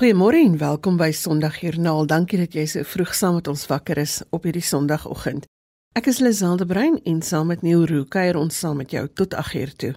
[0.00, 2.06] Goeiemôre en welkom by Sondagjoernaal.
[2.08, 5.44] Dankie dat jy so vroeg saam met ons wakker is op hierdie Sondagoggend.
[5.92, 9.36] Ek is Liselde Brein en saam met Neil Roo kuier ons saam met jou tot
[9.36, 9.92] 8uur toe.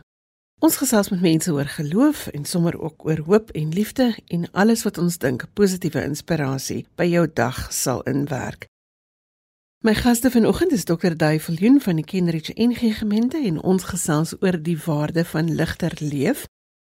[0.60, 4.84] Ons gesels met mense oor geloof en sommer ook oor hoop en liefde en alles
[4.84, 8.68] wat ons dink positiewe inspirasie by jou dag sal inwerk.
[9.88, 11.16] My gaste vanoggend is Dr.
[11.16, 16.44] Duifeljoen van die Kenridge NG Gemeente en ons gesels oor die waarde van ligter leef.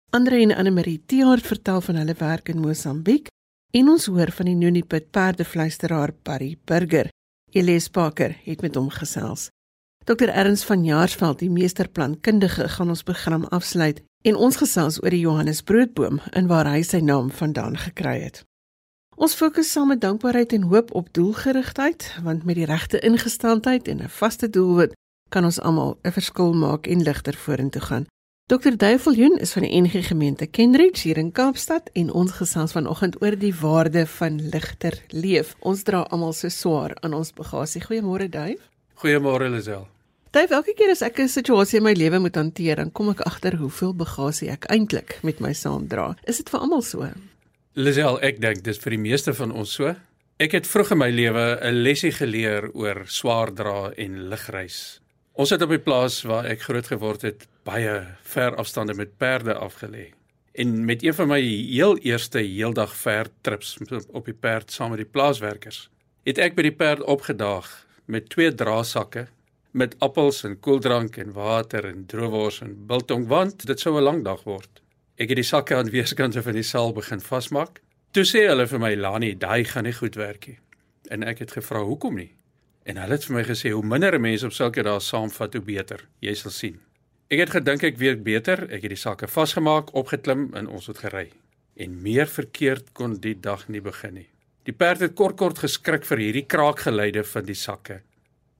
[0.09, 3.27] Andre en Anne Marie Tiaard vertel van hulle werk in Mosambiek
[3.75, 7.09] en ons hoor van die Nuniput perdevleisteraar Barry Burger.
[7.51, 9.49] Elias Parker het met hom gesels.
[10.05, 10.31] Dr.
[10.31, 15.61] Erns van Jaarsveld, die meesterplankundige, gaan ons program afsluit en ons gesels oor die Johannes
[15.61, 18.45] broodboom en waar hy sy naam vandaan gekry het.
[19.19, 24.03] Ons fokus saam met dankbaarheid en hoop op doelgerigtheid, want met die regte ingesteldheid en
[24.03, 24.95] 'n vaste doelwit
[25.29, 28.05] kan ons almal 'n verskil maak en ligter vorentoe gaan.
[28.47, 28.77] Dr.
[28.77, 33.35] Duifeljoen is van die NG Gemeente Kenridge hier in Kaapstad en ons gesels vanoggend oor
[33.35, 35.49] die waarde van ligter leef.
[35.59, 37.81] Ons dra almal so swaar aan ons bagasie.
[37.83, 38.69] Goeiemôre Duif.
[39.03, 39.83] Goeiemôre Lisel.
[40.31, 43.25] Duif, elke keer as ek 'n situasie in my lewe moet hanteer, dan kom ek
[43.27, 46.15] agter hoeveel bagasie ek eintlik met my saamdra.
[46.23, 47.03] Is dit vir almal so?
[47.73, 49.93] Lisel, ek dink dis vir die meeste van ons so.
[50.39, 55.01] Ek het vroeg in my lewe 'n lesie geleer oor swaar dra en ligreis.
[55.37, 57.91] Ons het op die plaas waar ek groot geword het, baie
[58.25, 60.07] ver afstande met perde afgelê.
[60.57, 63.75] En met een van my heel eerste heeldag ver trips
[64.07, 65.91] op die perd saam met die plaaswerkers,
[66.25, 67.69] het ek by die perd opgedaag
[68.09, 69.27] met twee draasakke
[69.77, 74.23] met appels en koeldrank en water en droewors en biltong want dit sou 'n lang
[74.25, 74.81] dag word.
[75.21, 77.81] Ek het die sakke aan weerskante van die saal begin vasmaak.
[78.11, 80.59] Toe sê hulle vir my, "Lani, daai gaan nie goed werk nie."
[81.09, 82.33] En ek het gevra, "Hoekom nie?"
[82.87, 86.05] En hulle het vir my gesê hoe minder mense op sulke dae saamvat hoe beter.
[86.23, 86.77] Jy sal sien.
[87.27, 88.63] Ek het gedink ek weet beter.
[88.71, 91.25] Ek het die sakke vasgemaak, opgeklim en ons het gery.
[91.75, 94.29] En meer verkeerd kon die dag nie begin nie.
[94.67, 98.01] Die perd het kort kort geskrik vir hierdie kraakgeluide van die sakke.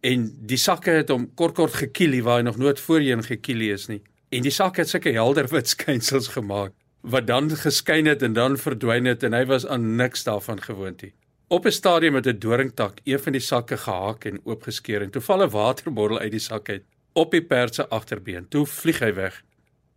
[0.03, 3.88] En die sakke het hom kort kort gekielie waar hy nog nooit voorheen gekielie is
[3.88, 4.02] nie.
[4.31, 6.75] En die sakke het sulke helder wit skynsels gemaak
[7.07, 11.06] wat dan geskyn het en dan verdwyn het en hy was aan niks daarvan gewoond
[11.06, 11.13] nie.
[11.50, 15.22] Op 'n stadium het 'n doringtak een van die sakke gehak en oopgeskeur en toe
[15.22, 18.47] val 'n waterbottel uit die sak uit op die perd se agterbeen.
[18.47, 19.44] Toe vlieg hy weg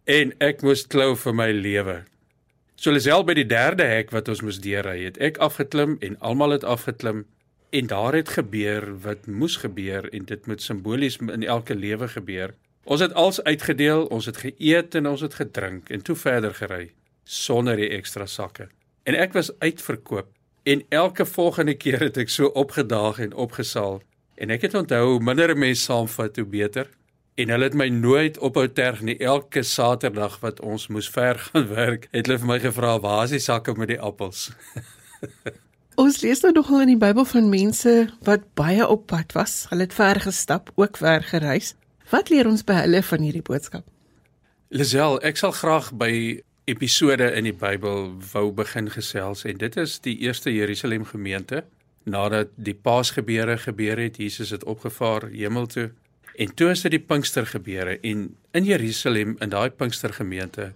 [0.05, 2.05] en ek moes klou vir my lewe.
[2.75, 6.51] So alself by die derde hek wat ons moes deurry, het ek afgeklim en almal
[6.51, 7.27] het afgeklim
[7.71, 12.55] en daar het gebeur wat moes gebeur en dit moet simbolies in elke lewe gebeur.
[12.85, 16.93] Ons het als uitgedeel, ons het geëet en ons het gedrink en toe verder gery
[17.25, 18.69] sonder die ekstra sakke.
[19.03, 20.29] En ek was uitverkoop
[20.63, 24.03] En elke volgende keer het ek so opgedaag en opgesaal.
[24.41, 26.91] En ek het onthou hoe minder mense saamvat hoe beter.
[27.41, 29.17] En hulle het my nooit ophou terg nie.
[29.19, 33.37] Elke Saterdag wat ons moes ver gaan werk, het hulle vir my gevra, "Waar is
[33.37, 34.51] die sakke met die appels?"
[36.05, 37.95] ons lees nou nogal in die Bybel van mense
[38.25, 39.67] wat baie op pad was.
[39.71, 41.75] Hulle het ver gestap, ook ver gereis.
[42.11, 43.85] Wat leer ons by hulle van hierdie boodskap?
[44.69, 49.99] Lisel, ek sal graag by episode in die Bybel wou begin gesels en dit is
[50.05, 51.65] die eerste Jerusalem gemeente
[52.05, 55.91] nadat die Paasgebeure gebeur het Jesus het opgevaar hemel toe
[56.37, 60.73] en toe is dit die Pinkstergebeure en in Jerusalem in daai Pinkstergemeente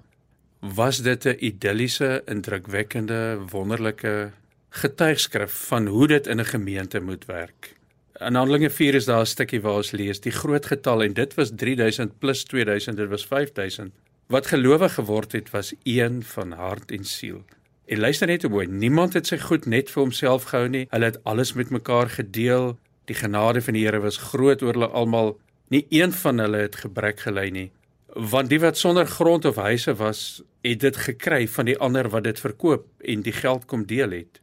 [0.61, 4.31] was dit 'n idilliese indrukwekkende wonderlike
[4.71, 7.77] getuigskrif van hoe dit in 'n gemeente moet werk.
[8.21, 11.35] In Handelinge 4 is daar 'n stukkie waar ons lees die groot getal en dit
[11.35, 13.93] was 3000 plus 2000 dit was 5000
[14.27, 17.45] wat gelowig geword het was een van hart en siel.
[17.87, 20.87] En luister net hoe mooi, niemand het sy goed net vir homself gehou nie.
[20.91, 22.79] Hulle het alles met mekaar gedeel.
[23.05, 25.35] Die genade van die Here was groot oor hulle almal.
[25.69, 27.71] Nie een van hulle het gebrek gely nie.
[28.15, 32.25] Want die wat sonder grond of huise was, het dit gekry van die ander wat
[32.25, 34.41] dit verkoop en die geld kom deel het.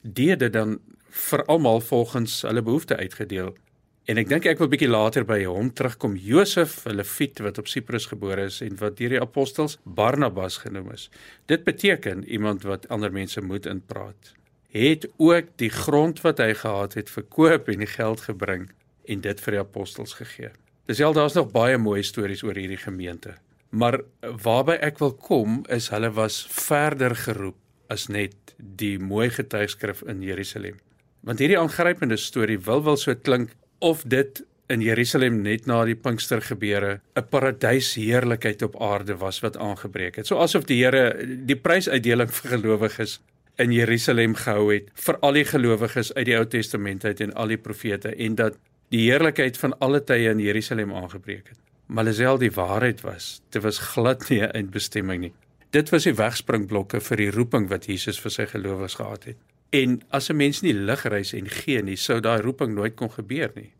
[0.00, 0.78] Die het dit dan
[1.10, 3.52] vir almal volgens hulle behoeftes uitgedeel.
[4.10, 6.16] En ek dink ek wil bietjie later by hom terugkom.
[6.18, 10.90] Josef, 'n Lewiet wat op Siprus gebore is en wat deur die apostels Barnabas genoem
[10.90, 11.10] is.
[11.46, 14.34] Dit beteken iemand wat ander mense moet inpraat.
[14.74, 18.70] Het ook die grond wat hy gehad het verkoop en die geld gebring
[19.06, 20.50] en dit vir die apostels gegee.
[20.86, 23.36] Dis al daar's nog baie mooi stories oor hierdie gemeente.
[23.70, 24.00] Maar
[24.42, 27.58] waarby ek wil kom is hulle was verder geroep
[27.88, 30.80] as net die mooi getuigskrif in Jerusalem.
[31.20, 33.50] Want hierdie aangrypende storie wil wel so klink
[33.80, 39.56] of dit in Jerusalem net na die Pinkster gebeure 'n paradysheerlikheid op aarde was wat
[39.56, 40.26] aangebreek het.
[40.26, 43.20] So asof die Here die prysuitdeling vir gelowiges
[43.58, 47.48] in Jerusalem gehou het vir al die gelowiges uit die Ou Testament uit en al
[47.48, 48.56] die profete en dat
[48.90, 51.58] die heerlikheid van alle tye in Jerusalem aangebreek het.
[51.86, 55.32] Maar alsel die waarheid was, dit was glad nie 'n bestemming nie.
[55.70, 59.36] Dit was die wegspringblokke vir die roeping wat Jesus vir sy gelowiges gehad het.
[59.70, 63.10] En as 'n mens nie lig reis en gee nie, sou daai roeping nooit kon
[63.10, 63.72] gebeur nie.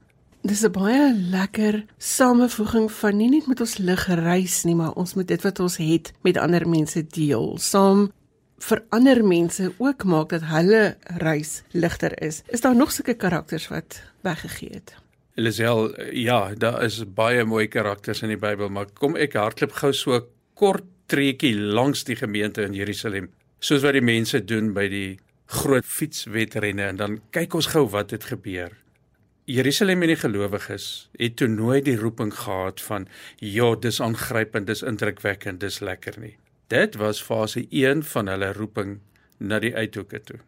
[0.43, 5.15] Dis 'n baie lekker samevoeging van nie net met ons lig reis nie, maar ons
[5.15, 7.59] moet dit wat ons het met ander mense deel.
[7.59, 8.13] Saam
[8.59, 12.43] vir ander mense ook maak dat hulle reis ligter is.
[12.49, 14.95] Is daar nog sulke karakters wat weggegee het?
[15.35, 19.93] Elisel, ja, daar is baie mooi karakters in die Bybel, maar kom ek hardloop gou
[19.93, 20.21] so
[20.55, 25.19] kort treetjie langs die gemeente in Jerusalem, soos wat die mense doen by die
[25.51, 28.77] groot fietswedrenne en dan kyk ons gou wat het gebeur.
[29.51, 30.85] Jerusalem en die gelowiges
[31.19, 33.09] het toe nooit die roeping gehad van
[33.43, 36.37] ja, dis aangrypend, dis indrukwekkend, dis lekker nie.
[36.71, 39.01] Dit was fase 1 van hulle roeping
[39.39, 40.39] na die uithoeke toe.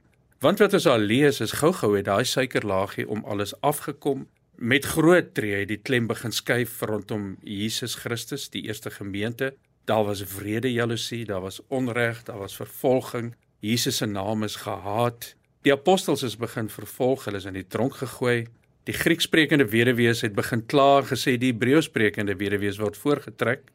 [0.42, 4.28] Want wat ons al lees is gou-gou het daai suikerlaagie om alles afgekom
[4.62, 9.54] met groot tree het die klem begin skuif rondom Jesus Christus, die eerste gemeente.
[9.90, 13.34] Daar was vrede, jaloesie, daar was onreg, daar was vervolging.
[13.62, 15.36] Jesus se naam is gehaat.
[15.62, 18.48] Die apostels is begin vervolg, hulle is in die tronk gegooi.
[18.90, 23.68] Die Grieksprekende weduwees het begin klaar gesê die Hebreësprekende weduwees word voorgetrek.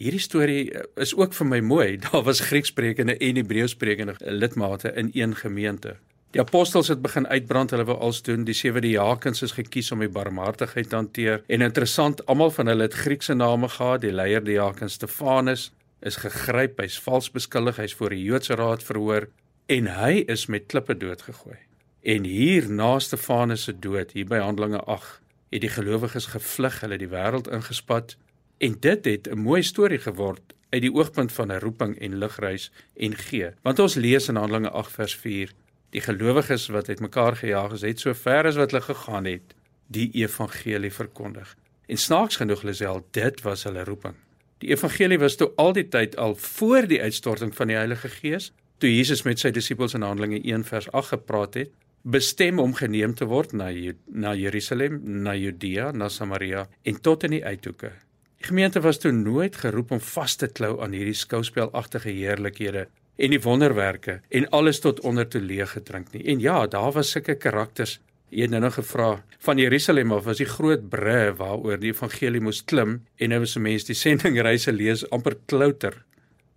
[0.00, 1.88] Hierdie storie eh, is ook vir my mooi.
[2.06, 5.98] Daar was Grieksprekende en Hebreësprekende lidmate in een gemeente.
[6.32, 8.48] Die apostels het begin uitbrand, hulle wou als doen.
[8.48, 11.44] Die sewe diakens is gekies om die barmhartigheid te hanteer.
[11.46, 14.00] En interessant, almal van hulle het Griekse name gehad.
[14.00, 15.68] Die leier diaken Stefanus
[16.04, 19.28] is gegryp, hy's vals beskuldig, hy's voor die Joodse raad verhoor
[19.72, 21.56] en hy is met klippe doodgegooi.
[22.04, 25.20] En hier na Stefanus se dood, hier by Handelinge 8,
[25.54, 28.16] het die gelowiges gevlug, hulle die wêreld ingespat
[28.60, 32.70] en dit het 'n mooi storie geword uit die oogpunt van 'n roeping en ligreis
[32.96, 33.50] en gee.
[33.62, 35.52] Want ons lees in Handelinge 8 vers 4,
[35.90, 39.54] die gelowiges wat uitmekaar gejaag is, het so ver as wat hulle gegaan het,
[39.86, 41.56] die evangelie verkondig.
[41.86, 44.14] En snaaks genoeg Lisel, dit was hulle roeping.
[44.64, 48.46] Die evangelie was toe al die tyd al voor die uitstorting van die Heilige Gees,
[48.80, 53.12] toe Jesus met sy disippels in Handelinge 1 vers 8 gepraat het, bestem om geneem
[53.12, 53.68] te word na
[54.08, 57.92] na Jerusalem, na Judea, na Samaria en tot in die uithoeke.
[58.40, 63.36] Die gemeente was toe nooit geroep om vas te klou aan hierdie skouspelagtige heerlikhede en
[63.36, 66.24] die wonderwerke en alles tot onder toe leeg gedrink nie.
[66.24, 67.98] En ja, daar was sulke karakters.
[68.34, 69.08] Jy het nou nog gevra
[69.46, 73.54] van Jerusalem af was die groot bru waaroor die evangelie moes klim en nou was
[73.56, 76.02] 'n mens die sendingreise lees amper klouter.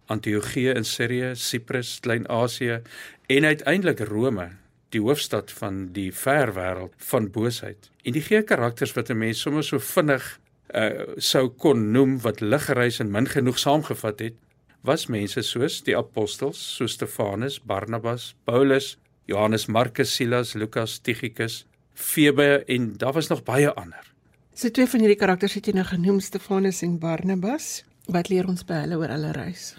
[0.08, 2.82] Antiochië in Sirië, Siprus, Klein-Asië
[3.28, 4.50] en uiteindelik Rome
[4.90, 7.92] die hoofstad van die ver wêreld van boosheid.
[8.04, 10.40] En die gee karakters wat 'n mens sommer so vinnig
[10.74, 14.34] uh sou kon noem wat liggereis en min genoeg saamgevat het,
[14.82, 18.98] was mense soos die apostels, soos Stefanus, Barnabas, Paulus,
[19.28, 21.67] Johannes, Markus, Silas, Lukas, Tychicus,
[21.98, 24.14] Febe en daar was nog baie ander.
[24.54, 27.84] So twee van hierdie karakters het jy nou genoem, Stefanus en Barnabas.
[28.06, 29.72] Wat leer ons by hulle oor hulle reis?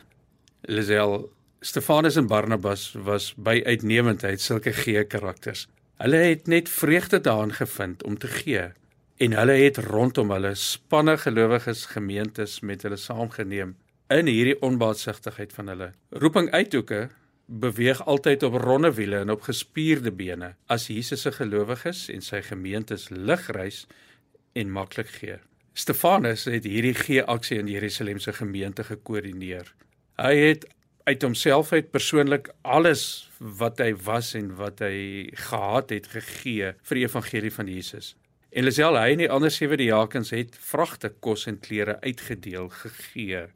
[0.67, 1.29] Lisel
[1.63, 5.69] Stefanus en Barnabas was by uitnemendheid sulke gee karakters.
[6.03, 8.69] Hulle het net vreugde daarin gevind om te gee
[9.19, 13.75] en hulle het rondom hulle spanne gelowiges gemeentes met hulle saamgeneem
[14.15, 15.89] in hierdie onbaatsigtigheid van hulle.
[16.11, 17.09] Roeping uithoeke
[17.49, 22.43] beweeg altyd op ronde wiele en op gespierde bene as Jesus se gelowiges en sy
[22.45, 23.87] gemeentes lig reis
[24.53, 25.39] en maklik gee.
[25.73, 29.73] Stefanus het hierdie gee aksie in Jerusalem se gemeente gekoördineer.
[30.21, 30.67] Hy het
[31.09, 37.01] uit homself uit persoonlik alles wat hy was en wat hy gehad het gegee vir
[37.01, 38.17] die evangelie van Jesus.
[38.53, 43.47] En Lisel hy en die ander sewe diakens het vragte kos en klere uitgedeel gegee.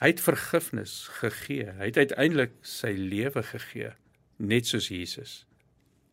[0.00, 1.70] Hy het vergifnis gegee.
[1.78, 3.92] Hy het uiteindelik sy lewe gegee,
[4.42, 5.44] net soos Jesus.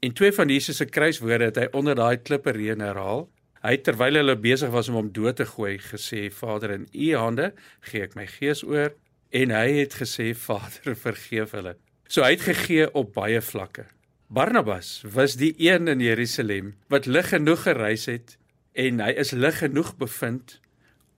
[0.02, 3.28] En twee van Jesus se kruiswoorde het hy onder daai klippe reën herhaal.
[3.62, 7.54] Hy terwyl hulle besig was om hom dood te gooi, gesê: "Vader, in U hande
[7.82, 8.94] gee ek my gees oor."
[9.32, 11.76] en hy het gesê Vader vergeef hulle.
[12.12, 13.88] So hy het gegee op baie vlakke.
[14.32, 18.38] Barnabas was die een in Jerusalem wat lig genoeg gereis het
[18.80, 20.60] en hy is lig genoeg bevind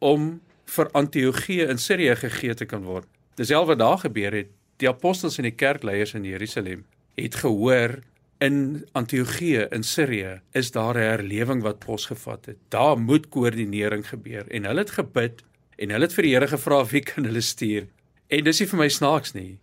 [0.01, 0.41] om
[0.73, 3.07] vir Antiochië in Sirië gegee te kan word.
[3.35, 4.49] Wat daar gebeur het.
[4.77, 8.01] Die apostels en die kerkleiers in Jerusalem het gehoor
[8.41, 12.57] in Antiochië in Sirië is daar 'n herlewing wat posgevat het.
[12.69, 15.43] Daar moet koördinering gebeur en hulle het gebid
[15.77, 17.87] en hulle het vir die Here gevra wie kan hulle stuur
[18.33, 19.59] En dis nie vir my snaaks nie.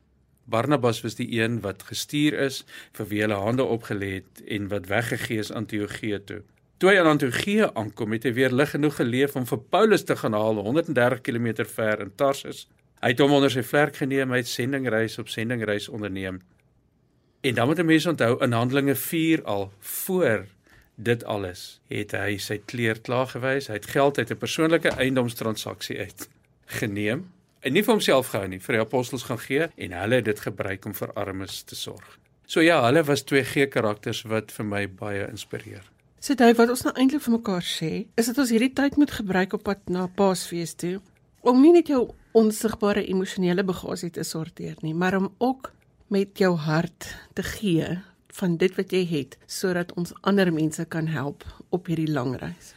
[0.51, 2.61] Barnabas was die een wat gestuur is
[2.95, 6.43] vir wie hulle hande opgelê het en wat weggegee is aan Antiochië toe.
[6.81, 10.17] Toe hy aan Antiochië aankom, het hy weer lig genoeg geleef om vir Paulus te
[10.17, 12.63] gaan haal 130 km ver in Tarsus.
[13.05, 16.41] Hy het hom onder sy vlerk geneem, hy het sendingreis op sendingreis onderneem.
[17.45, 20.47] En dan moet 'n mens onthou in Handelinge 4 al voor
[20.97, 25.99] dit alles het hy sy kleer klaar gewys, hy het geld uit 'n persoonlike eiendomstransaksie
[25.99, 26.29] uit
[26.67, 27.29] geneem
[27.61, 30.43] En nie vir homself gehou nie, vir die apostels gaan gee en hulle het dit
[30.47, 32.17] gebruik om vir armes te sorg.
[32.49, 35.90] So ja, hulle was twee gee karakters wat vir my baie inspireer.
[36.21, 39.13] So dit wat ons nou eintlik vir mekaar sê, is dat ons hierdie tyd moet
[39.17, 40.99] gebruik op pad na Paasfees toe
[41.49, 42.03] om nie net jou
[42.37, 45.71] onsigbare emosionele bagasie te sorteer nie, maar om ook
[46.13, 47.89] met jou hart te gee
[48.37, 52.75] van dit wat jy het sodat ons ander mense kan help op hierdie lang reis.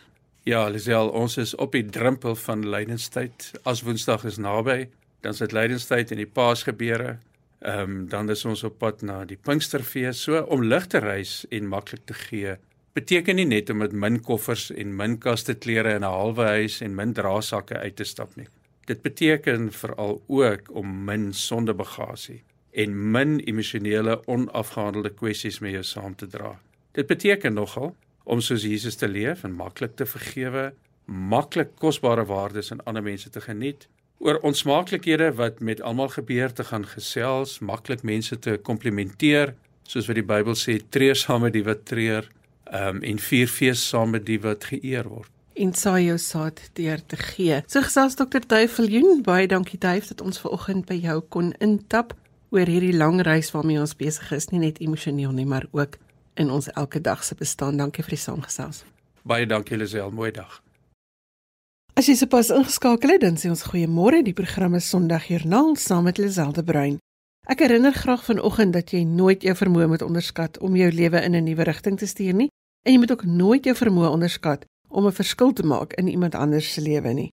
[0.48, 3.52] Ja, Lisel, ons is op die drempel van lydenstyd.
[3.68, 4.86] As Woensdag is naby,
[5.20, 7.18] dan sit lydenstyd en die Paasgebeure.
[7.60, 10.24] Ehm um, dan is ons op pad na die Pinksterfees.
[10.24, 12.62] So om lig te reis en maklik te gee
[12.94, 16.82] beteken nie net om met min koffers en min kaste klere in 'n halwe huis
[16.82, 18.48] en min draasakke uit te stap nie.
[18.86, 26.16] Dit beteken veral ook om min sondebagasie en min emosionele onafgehandelde kwessies met jou saam
[26.16, 26.60] te dra.
[26.92, 30.74] Dit beteken nogal om soos Jesus te leef en maklik te vergewe,
[31.06, 36.64] maklik kosbare waardes aan ander mense te geniet, oor onsmaaklikhede wat met almal gebeur te
[36.64, 41.64] gaan gesels, maklik mense te komplimenteer, soos wat die Bybel sê, treur saam met die
[41.64, 42.30] wat treur,
[42.74, 45.30] um, en vier fees saam met die wat geëer word.
[45.54, 47.62] En saai jou saad deur te gee.
[47.70, 48.42] So gesels Dr.
[48.48, 52.16] Duifeljoen, baie dankie Duif dat ons ver oggend by jou kon intap
[52.54, 56.00] oor hierdie lang reis waarmee ons besig is, nie net emosioneel nie, maar ook
[56.38, 57.78] in ons elke dag se bestaan.
[57.78, 58.84] Dankie vir die saamgesels.
[59.24, 60.60] Baie dankie Lisel, mooi dag.
[61.94, 64.24] As jy sopas ingeskakel het, dan sê ons goeiemôre.
[64.26, 66.98] Die program is Sondag Joernaal saam met Liselde Bruin.
[67.46, 71.36] Ek herinner graag vanoggend dat jy nooit jou vermoë moet onderskat om jou lewe in
[71.36, 72.50] 'n nuwe rigting te stuur nie,
[72.84, 76.36] en jy moet ook nooit jou vermoë onderskat om 'n verskil te maak in iemand
[76.36, 77.32] anders se lewe nie.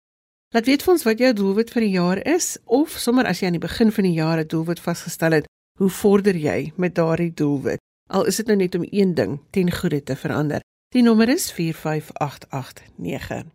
[0.49, 3.45] Laat weet vir ons wat jou doelwit vir die jaar is of sommer as jy
[3.45, 7.33] aan die begin van die jaar 'n doelwit vasgestel het, hoe vorder jy met daardie
[7.33, 7.79] doelwit?
[8.09, 10.61] Al is dit nou net om een ding ten goeie te verander.
[10.89, 13.45] Die nommer is 45889.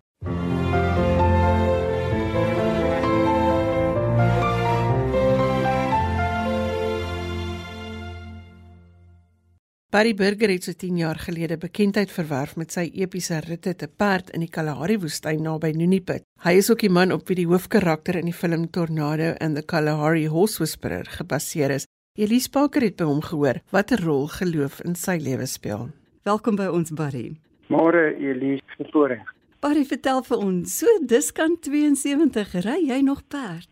[9.94, 14.32] Barry Burger het so 10 jaar gelede bekendheid verwerf met sy epiese ritte te perd
[14.34, 16.24] in die Kalahari woestyn naby Nuniput.
[16.42, 19.62] Hy is ook die man op wie die hoofkarakter in die film Tornado and the
[19.62, 21.86] Kalahari Horse Whisperer gebaseer is.
[22.18, 25.86] Elise Parker het by hom gehoor watter rol geloof in sy lewe speel.
[26.26, 27.36] Welkom by ons Barry.
[27.70, 29.30] Môre Elise, voorreg.
[29.62, 33.70] Barry, vertel vir ons, so dis kan 72 ry jy nog perd?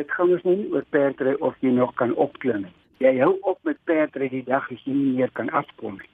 [0.00, 2.77] Dit gaan ons nie oor perdry of jy nog kan opklim nie.
[2.98, 6.10] Jy hou op met perdry die dag as jy nie meer kan afkom nie.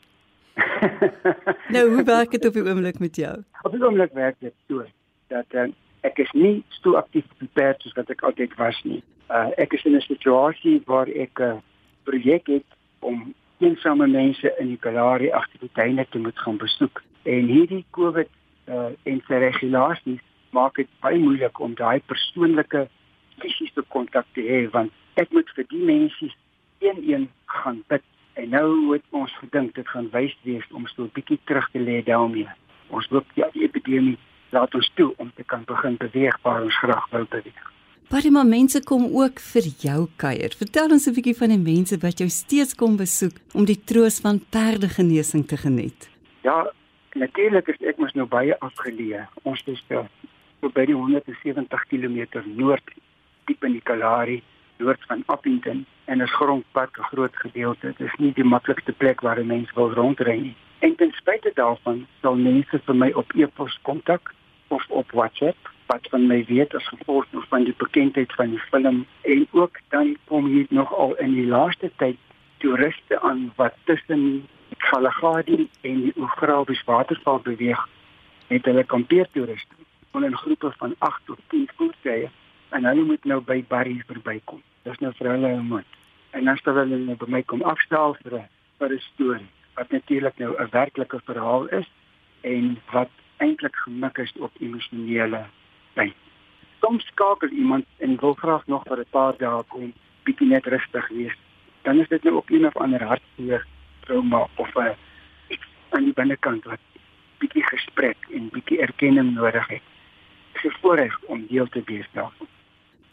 [1.74, 3.32] nou, hoe werk dit op die oomblik met jou?
[3.64, 4.84] Op die oomblik werk dit so
[5.32, 5.70] dat uh,
[6.04, 9.00] ek is nie so aktief op die perd soos wat ek altyd was nie.
[9.32, 11.62] Uh, ek is in 'n situasie waar ek 'n uh,
[12.04, 12.68] projek het
[13.00, 17.02] om eensame mense in die Kalahari aktiwiteite te moet gaan besoek.
[17.22, 18.28] En hierdie COVID
[18.68, 22.88] uh, en sy regulasies maak dit baie moeilik om daai persoonlike
[23.40, 26.30] fisiese kontak te hê want ek moet vir die mense
[26.84, 28.02] een-een gaan bid.
[28.34, 31.78] En nou het ons gedink dit gaan wys wees om so 'n bietjie terug te
[31.78, 32.48] lê daarmee.
[32.88, 34.18] Ons hoop ja, die epidemie
[34.50, 37.72] laat ons toe om te kan begin beweeg waar ons graag wil beweeg.
[38.10, 40.52] Maar die mense kom ook vir jou kuier.
[40.58, 44.20] Vertel ons 'n bietjie van die mense wat jou steeds kom besoek om die troos
[44.20, 46.10] van perdegenesing te geniet.
[46.42, 46.72] Ja,
[47.14, 49.26] natuurlik is ek mos nou baie afgeleë.
[49.42, 50.06] Ons is so
[50.72, 52.84] by die 170 km noord
[53.46, 54.42] diep in die Kalahari,
[54.76, 57.86] noord van Appington en 'n grondpad 'n groot gedeelte.
[57.86, 60.56] Dit is nie die maklikste plek waar 'n mens wil rondry nie.
[60.78, 64.34] En ten spyte daarvan sal mense vir my op e-pos kontak
[64.68, 69.06] of op WhatsApp wat van my weet as gevolg van die bekendheid van die film
[69.20, 72.16] en ook dan kom hier nog al in die laaste tyd
[72.56, 77.88] toeriste aan wat tussen Kalahari en die Oegrabes waterval beweeg
[78.48, 79.74] met hulle kampeertoeriste
[80.22, 82.30] in groepe van 8 tot 10 voertuie
[82.74, 84.62] en hulle moet nou by Barry verbykom.
[84.82, 85.90] Dis nou vir hulle 'n moet.
[86.30, 89.90] En dan stel hulle nou by my kom afstel vir 'n vir 'n storie wat
[89.90, 91.88] natuurlik nou 'n werklike verhaal is
[92.40, 95.44] en wat eintlik gemik is op emosionele
[95.94, 96.12] pyn.
[96.80, 99.92] Soms skakel iemand en wil graag nog vir 'n paar dae kom,
[100.24, 101.36] bietjie net rustig wees.
[101.82, 103.66] Dan is dit nou ook een of ander hartseer
[104.00, 104.96] trauma of 'n
[105.48, 106.80] iets aan die binnekant wat
[107.38, 109.82] bietjie gesprek en bietjie erkenning nodig het.
[110.52, 112.48] Dis 'n voorreg om deel te wees daarvan.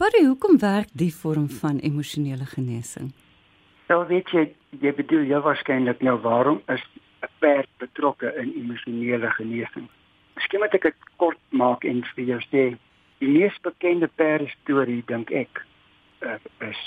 [0.02, 3.12] Maar hoekom werk die vorm van emosionele genesing?
[3.88, 4.48] Nou weet jy,
[4.82, 6.82] jy bedoel jy waarskynlik nou waarom is
[7.22, 9.86] 'n perd betrokke in emosionele genesing?
[10.34, 12.64] Miskien moet ek dit kort maak en vir jou sê
[13.20, 15.66] die mees bekende perde storie dink ek
[16.26, 16.82] uh, is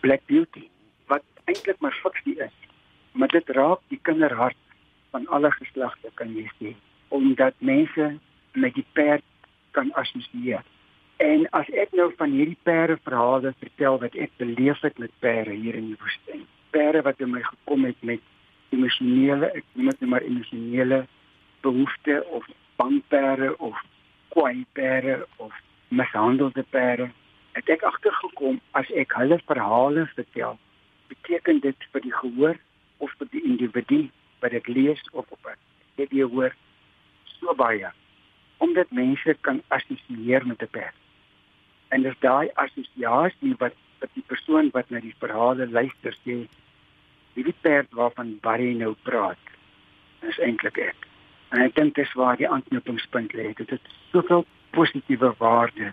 [0.00, 0.68] Black Beauty
[1.06, 2.56] wat eintlik maar fiksie is.
[3.12, 4.60] Maar dit raak die kinderhart
[5.10, 6.76] van alle geslagte kan jy sê
[7.08, 8.18] omdat mense
[8.52, 9.24] met die perd
[9.70, 10.64] kan assosieer.
[11.18, 15.50] En as ek nou van hierdie perde verhale vertel wat ek beleef het met perde
[15.50, 16.44] hier in die woestyn.
[16.70, 18.22] Perde wat in my gekom het met
[18.70, 21.00] emosionele, ek noem dit nou maar emosionele
[21.66, 22.46] behoeftes of
[22.78, 23.80] bangperde of
[24.30, 25.56] kwaai perde of
[25.88, 27.08] mishandelde perde.
[27.58, 30.54] Het ek agtergekom as ek hulle verhale vertel,
[31.10, 32.62] beteken dit vir die gehoor
[33.02, 34.04] of vir die individu
[34.38, 35.50] wat ek lees of op
[35.98, 36.54] dit jy hoor
[37.38, 37.90] so baie
[38.62, 40.94] omdat mense kan assosieer met 'n perd.
[41.88, 46.44] En dis daai assosiasie wat wat die persoon wat na die verhale luister sê,
[47.34, 49.40] hierdie perd waarvan Barry nou praat,
[50.22, 51.08] is eintlik ek.
[51.50, 53.50] En ek dink dis waar die aanknopingspunt lê.
[53.58, 54.44] Dit het soveel
[54.76, 55.92] positiewe waarde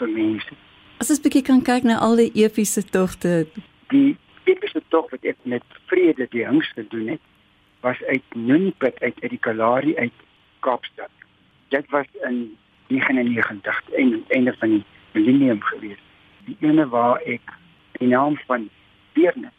[0.00, 0.58] vir mense.
[0.98, 3.44] As ons bietjie kan kyk na al die epiese togte,
[3.92, 4.16] die
[4.48, 7.24] epiese tog wat ek met vrede die hings gedoen het,
[7.84, 10.24] was uit Nuniput uit uit die Kalahari uit
[10.66, 11.12] Kaapstad.
[11.74, 12.56] Dit was in
[12.88, 14.84] 99 en einde van die
[15.26, 16.02] millennium gewees.
[16.46, 17.52] Die ene waar ek
[17.98, 18.68] die naam van
[19.18, 19.54] Deernis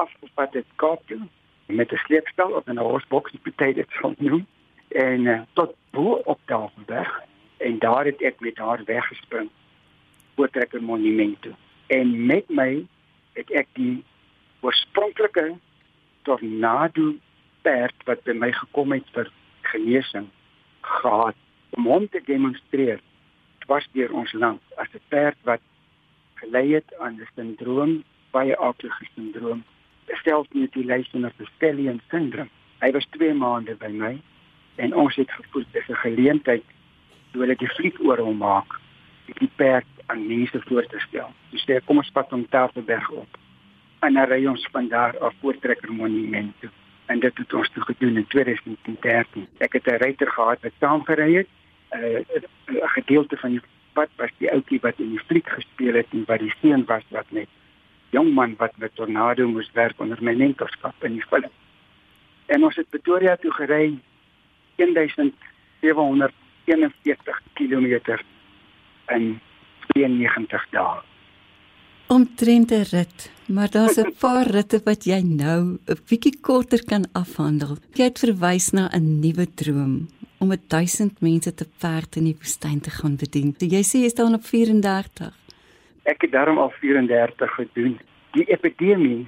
[0.00, 1.20] afgevat het Kaap toe
[1.66, 4.46] met 'n sleepstel op 'n horsebox betyd het sal noem
[4.88, 7.22] en uh, tot bo op Tafelberg
[7.56, 9.50] en daar het ek met haar weggespring
[10.34, 11.54] voortrekker monument toe.
[11.86, 12.86] En met my
[13.32, 14.04] het ek die
[14.60, 15.54] oorspronklike
[16.22, 17.14] tornado
[17.62, 19.30] perd wat by my gekom het vir
[19.60, 20.28] genesing
[20.80, 21.36] gehad
[21.70, 23.00] om hom te demonstreer
[23.66, 25.60] was deur ons land as 'n perd wat
[26.34, 29.64] gelei het aan 'n sindroom baie aklige sindroom
[30.24, 34.14] selfs met die lys van 'n Stelien syndroom hy was 2 maande by my
[34.76, 36.64] en ons het gevoel dis 'n geleentheid
[37.32, 38.80] toe hulle die fliek oor hom maak
[39.32, 41.32] die perd aan mense voor te stel.
[41.50, 43.38] Dis so, kom ons pad om Tafelberg op.
[44.04, 46.70] En dan ry ons van daar af voortrekker monument toe.
[47.06, 49.48] En dit het ons toe gedoen in 2013.
[49.58, 51.46] Ek het 'n ryter gehad wat saam gery
[51.94, 52.46] het.
[52.66, 56.06] Uh, 'n gedeelte van die pad was die ouetjie wat in die fliek gespeel het
[56.10, 57.48] en wat die seun was wat net
[58.10, 61.50] jong man wat met tornado moes werk onder my mentorskap in die film.
[62.46, 63.98] En ons het Pretoria toe gery
[64.76, 68.18] 1741 km
[69.14, 69.40] in
[69.94, 71.00] 92 dae.
[72.06, 77.04] Omtrent 'n rit, maar daar's 'n paar ritte wat jy nou 'n bietjie korter kan
[77.12, 77.76] afhandel.
[77.94, 80.08] Jy het verwys na 'n nuwe droom
[80.44, 83.54] om 1000 mense te perd in die woestyn te gaan bedien.
[83.56, 85.32] So jy sê jy staan op 34.
[86.04, 87.96] Ek het daarom al 34 gedoen.
[88.36, 89.24] Die epidemie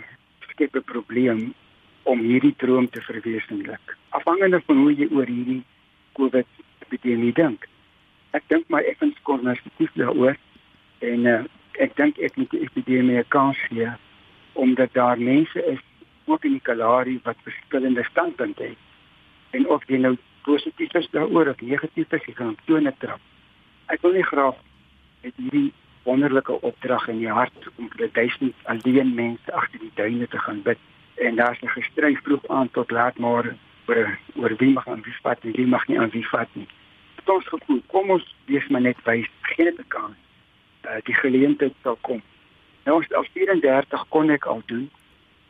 [0.50, 1.54] skep 'n probleem
[2.02, 3.96] om hierdie droom te verwesenlik.
[4.10, 5.62] Afhangende van hoe jy oor hierdie
[6.12, 6.46] COVID
[6.86, 7.66] epidemie dink.
[8.30, 10.36] Ek dink my effens konservatief daaroor
[11.00, 11.42] en uh,
[11.80, 13.88] ek dink ek moet die epidemie 'n kans gee
[14.52, 15.80] omdat daar mense is
[16.24, 18.82] ook in die Kalahari wat verskillende standpunte het.
[19.50, 23.20] En of jy nou positief is daaroor of negatief is, jy kan tone trap.
[23.92, 24.58] Ek wil nie graag
[25.22, 25.72] met hierdie
[26.06, 30.62] wonderlike opdrag in die hart om vir duisend alleen mense agter die duine te gaan
[30.62, 30.78] bid
[31.26, 33.56] en daar's 'n gestry vroeg aan tot laat môre
[33.86, 36.68] oor oor wie mag aan wie vat en wie mag nie aan wie vat nie.
[37.16, 40.16] Dit ons gevoel, kom ons wees maar net wys, gee dit 'n kans.
[40.86, 42.22] Uh, die geleentheid sal kom.
[42.84, 44.90] Nou ons al 34 kon ek al doen.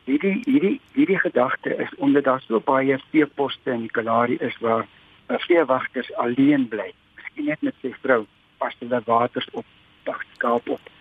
[0.07, 4.85] Hierdie hierdie hierdie gedagte is omdat daar so baie veeposte in die Kalahari is waar
[4.85, 6.93] uh, veewagters alleen bly.
[7.17, 8.21] Miskien net met sy vrou
[8.61, 9.65] pas hulle waters op,
[10.07, 10.93] dag skaap op.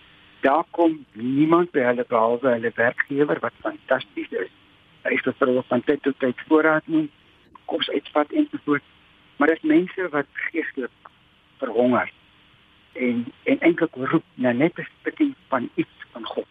[0.42, 4.50] Daar kom niemand by hulle behalwe hulle werkgewer wat fantasties is.
[5.06, 7.06] Hy is vir hulle van tyd tot tyd voorraad neem
[7.70, 8.92] kos uitvat en so voort.
[9.38, 11.14] Maar dit is mense wat geestelik
[11.62, 12.10] verhonger
[12.98, 16.50] en en eintlik roep na net 'n stukkie van iets van God.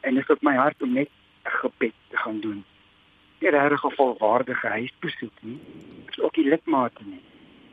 [0.00, 1.10] En dit is op my hart om net
[1.44, 2.64] 'n gebed te gaan doen.
[3.38, 5.60] Nie regtig 'n volwaardige huisbesoek nie.
[6.08, 7.22] Is ook nie lidmate nie.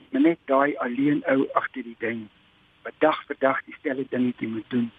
[0.10, 2.28] Maar net daai alleen ou agter die ding
[2.84, 4.92] wat dag vir dag dieselfde dingetjie moet doen.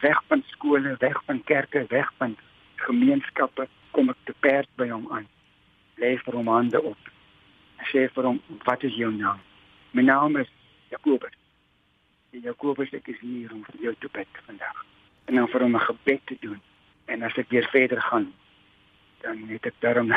[0.00, 2.36] Weg van skole, weg van kerke, weg van
[2.76, 5.28] gemeenskappe kom ek te perd by hom aan
[5.98, 7.10] lê vir hom hande op.
[7.90, 9.40] Sê vir hom, "Wat is jou naam?"
[9.90, 10.48] My naam is
[10.90, 11.36] Jakobus.
[12.30, 14.84] En Jakobus, ek is hier om vir jou te bid vandag.
[15.24, 16.60] En dan vir hom 'n gebed te doen.
[17.08, 18.28] En as ek weer verder gaan,
[19.24, 20.12] dan het ek daarom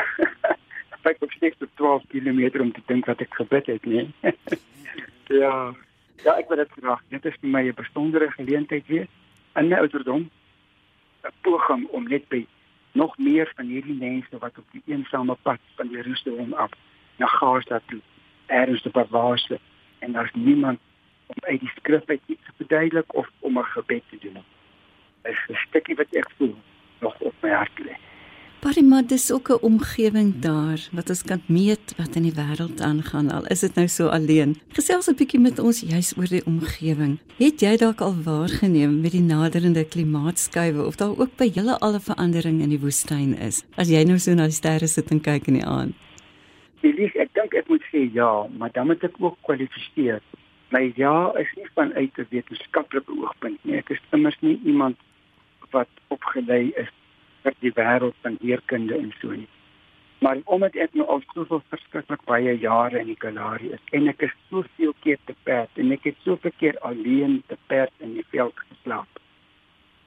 [1.10, 4.12] ek op steeds op 12 km om te dink wat ek gebid het, nee.
[5.42, 5.74] ja.
[6.22, 7.00] Ja, ek wil dit graag.
[7.10, 9.08] Dit is vir my 'n besondere geleentheid weer
[9.58, 10.30] in my ouderdom
[11.24, 12.46] 'n poging om net by
[12.92, 16.70] nog meer van hierdie mense wat op die eensame pad van Jerusalem af
[17.16, 18.00] na Gaza toe
[18.46, 19.58] ergens te bewaarse
[19.98, 20.78] en daar's niemand
[21.26, 24.44] om uit die skrif uit iets te verduidelik of om 'n gebed te doen.
[25.22, 26.56] Dit is 'n stukkie wat ek voel
[27.02, 27.94] nog op my hart lê.
[28.62, 32.80] Maar maar dis ook 'n omgewing daar wat ons kan meet wat in die wêreld
[32.80, 34.56] aangaan al is dit nou so alleen.
[34.68, 37.18] Gesels 'n bietjie met ons juis oor die omgewing.
[37.36, 41.94] Het jy dalk al waargeneem met die naderende klimaatskuiwe of daar ook by julle al
[41.94, 43.64] 'n verandering in die woestyn is?
[43.76, 45.94] As jy nou so na die sterre sit en kyk in die aand.
[46.80, 50.20] Elise, ek dink ek moet sê ja, maar dan moet ek ook kwalifiseer.
[50.68, 53.76] My ja is nie vanuit 'n wetenskaplike oogpunt nie.
[53.76, 54.96] Ek is immers nie iemand
[55.72, 56.90] wat opgelei is
[57.42, 59.48] vir die wêreld van heerkunde en so nie.
[60.22, 64.22] Maar omdat ek nou al soveel verskriklik baie jare in die Kalahari is en ek
[64.28, 68.26] is soveel keer te perd en ek het soveel keer alleen te perd in die
[68.30, 69.18] veld geslaap.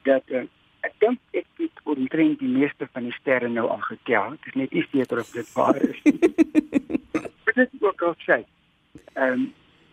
[0.08, 0.46] Dat uh,
[0.88, 4.38] ek dink ek het omtrent die meeste van die sterre nou al getel.
[4.38, 6.20] Dit is net nie seker of dit waar is nie.
[7.56, 8.42] Dit is ook al sê.
[9.16, 9.46] Ehm um,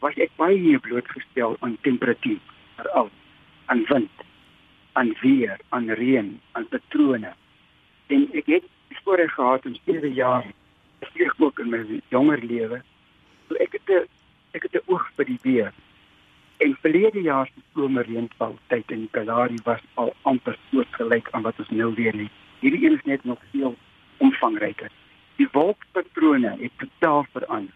[0.02, 2.40] was ek baie blootgestel aan temperatuur,
[2.74, 3.10] veral
[3.70, 4.24] aan wind
[4.92, 7.32] aan weer, aan reën, aan patrone.
[8.06, 8.64] En ek het
[9.04, 10.44] voorheen gehad in 7 jaar
[11.00, 12.82] gesien ook in my jonger lewe.
[13.48, 14.06] So ek het 'n
[14.50, 15.72] ek het 'n oog vir die weer.
[16.56, 21.68] En verlede jaar se somerreënval tyd in Kalahari was al amper soortgelyk aan wat ons
[21.68, 22.30] nou weer het.
[22.60, 23.76] Hierdie een is net nog veel
[24.16, 24.90] omvangryker.
[25.36, 27.74] Die wolkpatrone het totaal verander.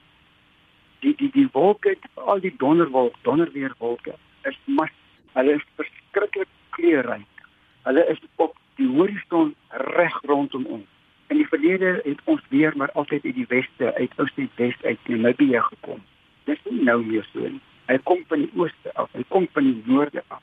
[0.98, 4.90] Die die die wolke, al die donderwolk, donderweerwolke is mas
[5.33, 7.48] hulle is verskriklik kleurryk.
[7.86, 9.54] Hulle is op die horison
[9.96, 10.88] reg rondom ons.
[11.32, 15.62] In die verlede het ons weer maar altyd uit die weste, uit Oos-Wes uit Namibië
[15.70, 16.02] gekom.
[16.44, 17.62] Dis nie nou meer so nie.
[17.86, 20.42] Hy kom van die ooste af, hy kom van die noorde af.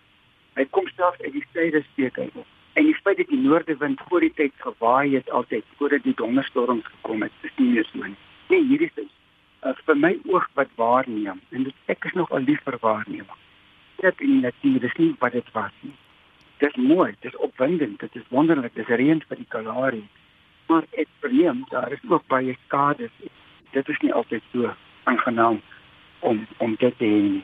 [0.58, 2.38] Hy kom selfs uit die suide steek uit.
[2.74, 6.88] En die feit dat die noordewind voor die tyd gewaai het altyd voordat die donderstorms
[6.96, 8.16] gekom het, is nie meer so nie.
[8.50, 9.12] Nee, hierdie is
[9.64, 13.44] uh, vir my oog wat waarneem en dit ek is nog al lief vir waarneming.
[14.02, 15.94] Dit in die natuur is nie wat dit was nie
[16.64, 20.04] dis mooi, dis opwindend, dit is wonderlik, dis reën vir die Kalahari.
[20.72, 23.10] Maar ek verneem daar is ook baie skade.
[23.76, 24.72] Dit is nie altyd so
[25.10, 25.60] aangenaam
[26.22, 27.42] om om dit te hê.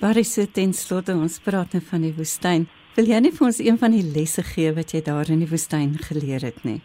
[0.00, 2.66] Waar is dit ten slotte ons praat net nou van die woestyn.
[2.96, 5.50] Wil jy nie vir ons een van die lesse gee wat jy daar in die
[5.52, 6.80] woestyn geleer het nie?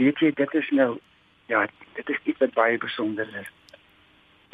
[0.00, 0.92] Weet jy, dit is nou
[1.52, 1.66] ja,
[1.98, 3.50] dit is iets wat baie besonder is.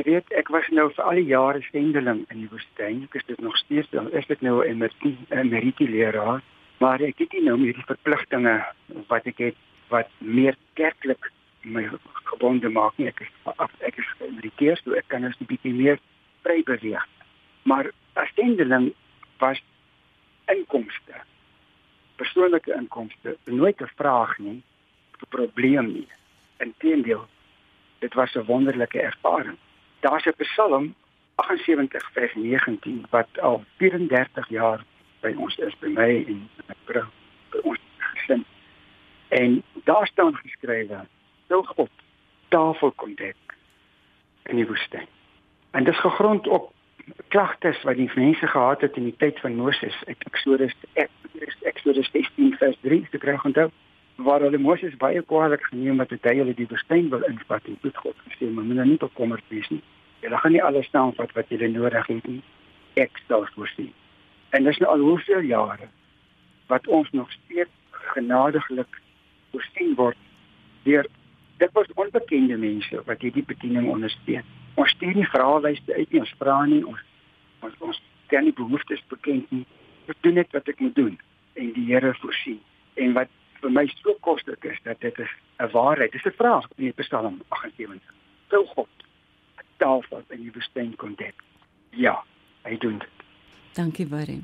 [0.00, 3.04] Ek weet ek was nou vir al die jare sendeling in die woestyn.
[3.06, 4.82] Ek is dit nog steeds, dan is dit nou 'n
[5.30, 6.42] emeriti leraar
[6.78, 8.64] maar ek het nie nou meer die verpligtinge
[9.08, 9.56] wat ek het
[9.88, 11.88] wat meer kerklik my
[12.30, 13.08] gebonde maak nie.
[13.08, 15.98] Ek is af, ek is geïnteresseerd so ek kan nou 'n bietjie meer
[16.42, 17.06] vry beweeg
[17.66, 18.94] maar as sendeling
[19.38, 19.62] was
[20.44, 21.16] inkomste
[22.16, 24.62] persoonlike inkomste nooit 'n vraag nie
[25.20, 26.08] 'n probleem nie.
[26.56, 27.26] Inteendeel
[27.98, 29.58] dit was 'n wonderlike ervaring.
[30.00, 30.94] Daar's 'n psalm
[31.34, 34.84] 78 vers 19 wat al 34 jaar
[35.26, 37.06] by ons is by my en my vrou
[37.54, 38.44] by ons gesin.
[39.34, 41.02] En daar staan geskrywe:
[41.48, 41.90] "Sou God
[42.48, 43.58] tafel kon dek
[44.50, 45.08] in die woestyn."
[45.70, 46.72] En dit is gegrond op
[47.28, 50.74] klagtes wat die mense gehad het in die tyd van Moses uit Eksodus
[51.62, 53.70] Eksodus 16 vers 3 te kry onthou
[54.16, 57.78] waar hulle Moses baie kwaadlik geneem het dat hy hulle die woestyn wil invat en
[57.82, 59.82] dit God gesê maar moet nou nie bekommerd wees nie.
[60.24, 62.42] Jy gaan nie alles staan wat wat jy nodig het nie.
[62.94, 63.92] Ek sal voorsien.
[64.56, 65.88] En dis nou al hoeveel jare
[66.66, 69.00] wat ons nog steeds genadiglik
[69.50, 70.16] voorsien word
[70.82, 71.06] deur
[71.56, 74.44] dit was onbekende mense wat hierdie bediening ondersteun.
[74.74, 77.02] Ons stuur nie vraelyste uit nie, ons vra nie ons
[77.66, 78.00] ons ons
[78.32, 79.64] kan nie behoeftes bekend nie.
[80.08, 81.18] Ek doen net wat ek moet doen
[81.60, 82.60] en die Here voorsien.
[83.02, 86.12] En wat vir my so koslik is dat dit is 'n waarheid.
[86.12, 88.14] Dis 'n vraag in die Psalm 78.
[88.48, 88.88] Sou God
[89.60, 91.34] 'n tafel in die woestyn kon dek?
[91.90, 92.24] Ja,
[92.64, 93.15] hy doen dit.
[93.76, 94.40] Dankie baie.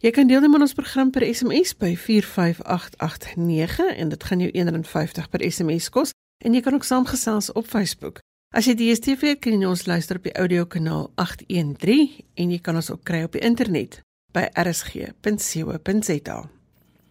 [0.00, 5.28] Jy kan deelneem aan ons program per SMS by 45889 en dit gaan jou R1.50
[5.28, 8.22] per SMS kos en jy kan ook saamgesels op Facebook.
[8.56, 12.88] As jy DStv kan jy ons luister op die audiokanaal 813 en jy kan ons
[12.90, 14.00] ook kry op die internet
[14.32, 16.40] by rsg.co.za.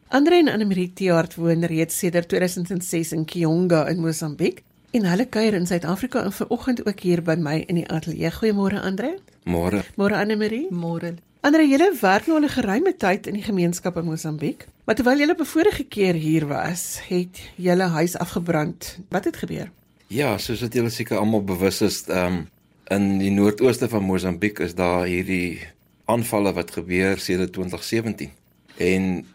[0.10, 4.64] Andre en Annelie Tiaart woon reeds sedert 2006 in Kionga in Mosambiek
[4.98, 8.32] en hulle kuier in Suid-Afrika en vanoggend ook hier by my in die ateljee.
[8.34, 9.12] Goeiemôre Andre.
[9.46, 9.84] Môre.
[10.02, 10.64] Môre Annelie.
[10.74, 11.14] Môre.
[11.46, 14.66] Andre, julle werk nou al 'n geruime tyd in die gemeenskap in Mosambiek.
[14.86, 18.98] Maar terwyl julle bevoorrege keer hier was, het julle huis afgebrand.
[19.10, 19.72] Wat het gebeur?
[20.08, 22.48] Ja, soos wat julle seker almal bewus is, ehm um,
[22.88, 25.60] in die noordooste van Mosambiek is daar hierdie
[26.06, 28.39] aanvalle wat gebeur sedert 2017.
[28.80, 29.26] En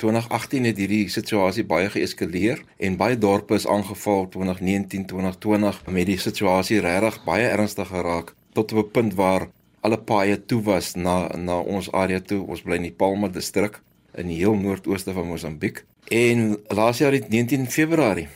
[0.00, 6.18] 2018 het hierdie situasie baie geeskaleer en baie dorpe is aangeval 2019 2020 met die
[6.18, 9.48] situasie regtig baie ernstig geraak tot op 'n punt waar
[9.80, 12.46] alle paaie toe was na na ons area toe.
[12.46, 13.82] Ons bly in die Palma distrik
[14.14, 15.84] in die heel noordooste van Mosambiek.
[16.08, 18.28] En laas jaar het 19 Februarie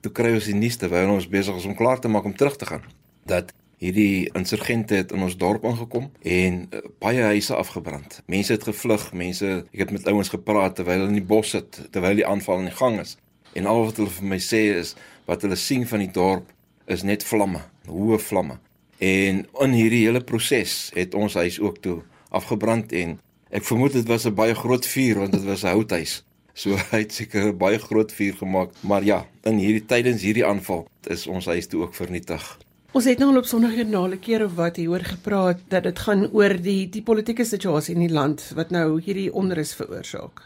[0.00, 2.56] toe kry ons die nuus terwyl ons besig is om klaar te maak om terug
[2.56, 2.82] te gaan
[3.24, 8.20] dat hierdie insurgente het in ons dorp ingekom en uh, baie huise afgebrand.
[8.30, 11.80] Mense het gevlug, mense, ek het met ouens gepraat terwyl hulle in die bos sit,
[11.94, 13.16] terwyl die aanval in die gang is.
[13.58, 14.94] En al wat hulle vir my sê is
[15.26, 16.48] wat hulle sien van die dorp
[16.90, 18.60] is net vlamme, hoë vlamme.
[19.02, 21.98] En in hierdie hele proses het ons huis ook toe
[22.30, 23.18] afgebrand en
[23.50, 26.22] ek vermoed dit was 'n baie groot vuur want dit was 'n houthuis.
[26.54, 30.86] So hy het seker baie groot vuur gemaak, maar ja, in hierdie tydens hierdie aanval
[31.10, 32.58] is ons huis toe ook vernietig.
[32.92, 36.52] Ons het nou al op sondagjoernale keer of wat hieroor gepraat dat dit gaan oor
[36.60, 40.42] die die politieke situasie in die land wat nou hierdie onrus veroorsaak.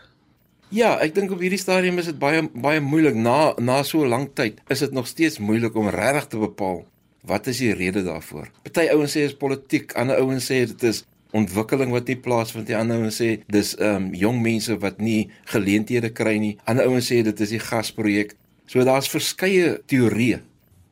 [0.70, 4.14] Ja, ek dink op hierdie stadium is dit baie baie moeilik na na so 'n
[4.14, 4.62] lang tyd.
[4.70, 6.84] Is dit nog steeds moeilik om regtig te bepaal
[7.26, 8.48] wat is die rede daarvoor?
[8.62, 12.68] Party ouens sê dit is politiek, ander ouens sê dit is ontwikkeling wat nie plaasvind
[12.68, 12.76] nie.
[12.76, 16.58] Ander ouens sê dis ehm um, jong mense wat nie geleenthede kry nie.
[16.64, 18.36] Ander ouens sê dit is die gasprojek.
[18.66, 20.42] So daar's verskeie teorieë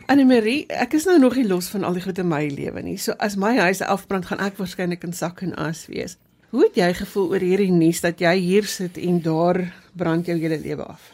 [0.07, 2.83] Anne Marie, ek is nou nog nie los van al die goed in my lewe
[2.85, 2.99] nie.
[3.01, 6.19] So as my huis afbrand, gaan ek waarskynlik in sak en as wees.
[6.53, 9.63] Hoe het jy gevoel oor hierdie nuus dat jy hier sit en daar
[9.97, 11.09] brand jou hele lewe af?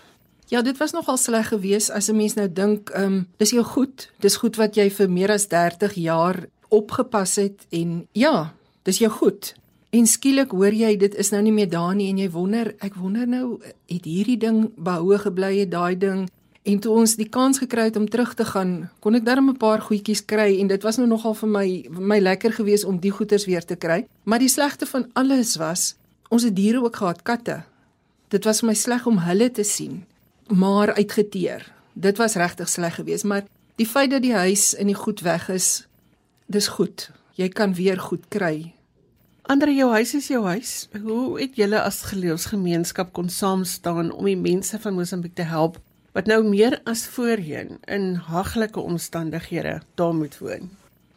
[0.50, 3.62] Ja, dit was nogal sleg geweest as 'n mens nou dink, ehm, um, dis jou
[3.62, 4.11] goed.
[4.18, 9.11] Dis goed wat jy vir meer as 30 jaar opgepas het en ja, dis jou
[9.11, 9.55] goed.
[9.90, 12.94] En skielik hoor jy dit is nou nie meer daar nie en jy wonder, ek
[12.94, 16.29] wonder nou, het hierdie ding behoue gebly het, daai ding
[16.62, 19.57] En toe ons die kans gekry het om terug te gaan, kon ek darm 'n
[19.57, 22.99] paar goedjies kry en dit was nou nogal vir my vir my lekker geweest om
[22.99, 24.07] die goeders weer te kry.
[24.25, 25.94] Maar die slegste van alles was,
[26.29, 27.62] ons het diere ook gehad, katte.
[28.29, 30.05] Dit was vir my sleg om hulle te sien,
[30.49, 31.73] maar uitgeteer.
[31.94, 33.44] Dit was regtig sleg geweest, maar
[33.77, 35.87] die feit dat die huis in die goed weg is,
[36.46, 37.11] dis goed.
[37.35, 38.75] Jy kan weer goed kry.
[39.42, 40.88] Ander jou huis is jou huis.
[41.03, 45.81] Hoe het julle as geloofsgemeenskap kon saam staan om die mense van Mosambiek te help
[46.12, 50.70] wat nou meer as voorheen in haglike omstandighede daar moet woon.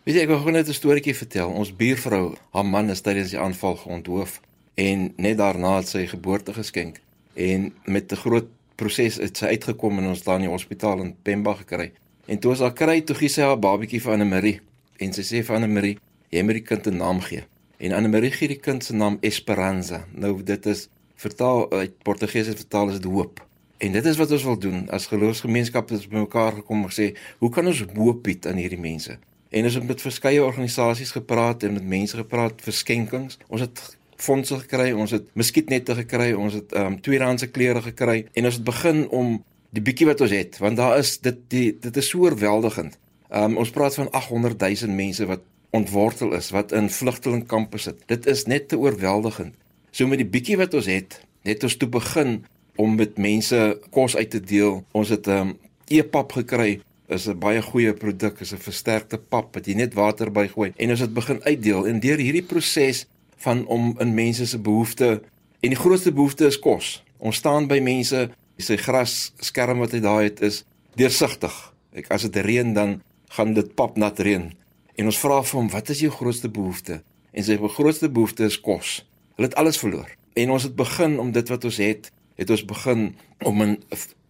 [0.04, 1.50] Weet jy, ek wil gou net 'n storieetjie vertel.
[1.50, 4.42] Ons buurvrou, haar man is tydens die aanval geonthoof
[4.76, 7.00] en net daarna het sy geboorte geskenk
[7.34, 11.16] en met 'n groot proses het sy uitgekom en ons daar in die hospitaal in
[11.24, 11.92] Pemba gekry.
[12.26, 14.60] En toe ons haar kry, toe gee sy haar babatjie vir Anne Marie
[14.98, 15.98] en sy sê vir Anne Marie,
[16.30, 17.44] jy moet die kind 'n naam gee.
[17.78, 20.06] En Anne Marie gee die kind se naam Esperanza.
[20.12, 23.42] Nou dit is vertaal uit Portugees vertaal is dit hoop.
[23.84, 27.10] En dit is wat ons wil doen as geloofsgemeenskap het bymekaar gekom en gesê,
[27.44, 29.18] hoe kan ons hoop bied aan hierdie mense?
[29.52, 33.38] En ons het met verskeie organisasies gepraat en met mense gepraat vir skenkings.
[33.48, 33.82] Ons het
[34.24, 38.62] fondse gekry, ons het muskietnette gekry, ons het ehm um, tweedehandse klere gekry en ons
[38.62, 39.36] het begin om
[39.76, 42.96] die bietjie wat ons het, want daar is dit die dit is so oorweldigend.
[43.34, 45.44] Ehm um, ons praat van 800 000 mense wat
[45.76, 48.00] ontwortel is, wat in vlugtelingkampe sit.
[48.08, 49.56] Dit is net te oorweldigend.
[49.92, 52.44] So met die bietjie wat ons het, net ons toe begin
[52.76, 54.84] om met mense kos uit te deel.
[54.92, 56.82] Ons het 'n um, ehm, e-pap gekry.
[57.08, 60.90] Is 'n baie goeie produk, is 'n versterkte pap wat jy net water bygooi en
[60.90, 61.88] ons het begin uitdeel.
[61.88, 63.06] En deur hierdie proses
[63.38, 65.20] van om in mense se behoeftes
[65.60, 67.04] en die grootste behoefte is kos.
[67.18, 70.64] Ons staan by mense, sy gras skerm wat hy daar het is
[70.96, 71.74] deursigtig.
[71.94, 74.52] Ek as dit reën dan gaan dit pap nat reën.
[74.96, 77.02] En ons vra vir hom, "Wat is jou grootste behoefte?"
[77.34, 79.06] En sy grootste behoefte is kos.
[79.36, 80.10] Hulle het alles verloor.
[80.34, 83.78] En ons het begin om dit wat ons het het ons begin om in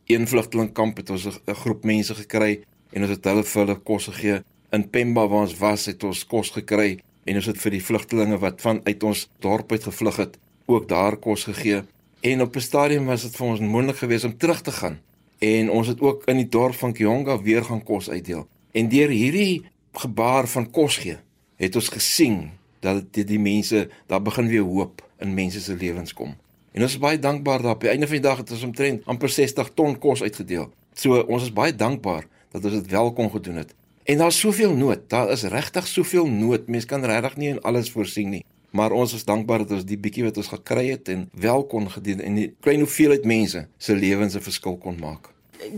[0.05, 4.05] een vlugtelingkamp het ons 'n groep mense gekry en ons het hulle vir hulle kos
[4.05, 4.43] gegee.
[4.71, 8.37] In Pemba waar ons was, het ons kos gekry en ons het vir die vlugtelinge
[8.37, 11.83] wat van uit ons dorp uit gevlug het, ook daar kos gegee.
[12.21, 14.99] En op 'n stadium was dit vir ons moontlik geweest om terug te gaan.
[15.39, 18.47] En ons het ook in die dorp van Kionga weer gaan kos uitdeel.
[18.71, 19.63] En deur hierdie
[19.93, 21.17] gebaar van kos gee,
[21.55, 26.13] het ons gesien dat dit die mense daar begin weer hoop in mense se lewens
[26.13, 26.35] kom.
[26.73, 29.03] En ons is baie dankbaar dat op die einde van die dag het ons omtrent
[29.05, 30.71] amper 60 ton kos uitgedeel.
[30.97, 33.75] So ons is baie dankbaar dat ons dit wel kon gedoen het.
[34.03, 35.05] En daar's soveel nood.
[35.07, 36.67] Daar is regtig soveel nood.
[36.67, 38.41] Mense kan regtig nie in alles voorsien nie.
[38.73, 41.85] Maar ons is dankbaar dat ons die bietjie wat ons gekry het en wel kon
[41.89, 45.29] gedien en 'n klein hoeveelheid mense se lewens 'n verskil kon maak.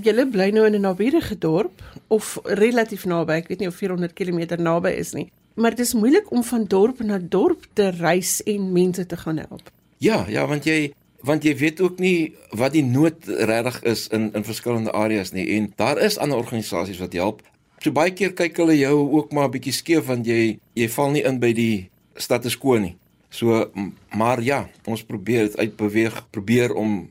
[0.01, 3.33] Julle bly nou in 'n naburige dorp of relatief naby.
[3.33, 5.31] Ek weet nie of 400 km naby is nie.
[5.53, 9.37] Maar dit is moeilik om van dorp na dorp te reis en mense te gaan
[9.37, 9.74] help.
[9.97, 10.93] Ja, ja, want jy
[11.25, 15.47] want jy weet ook nie wat die nood regtig is in in verskillende areas nie
[15.57, 17.41] en daar is ander organisasies wat help.
[17.81, 21.11] So baie keer kyk hulle jou ook maar 'n bietjie skeef want jy jy val
[21.11, 22.95] nie in by die status quo nie.
[23.29, 23.71] So
[24.15, 27.09] maar ja, ons probeer dit uitbeweeg, probeer om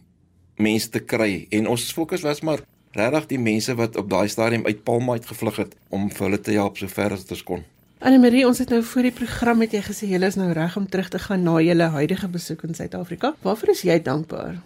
[0.56, 2.60] mense te kry en ons fokus was maar
[2.92, 6.40] regtig die mense wat op daai stadium uit Palma uit gevlug het om vir hulle
[6.40, 7.64] te help sover as dit kon.
[7.98, 10.76] Anne Marie, ons het nou voor die program met jy gesê jy is nou reg
[10.76, 13.34] om terug te gaan na julle huidige besoek in Suid-Afrika.
[13.42, 14.58] Waarvoor is jy dankbaar?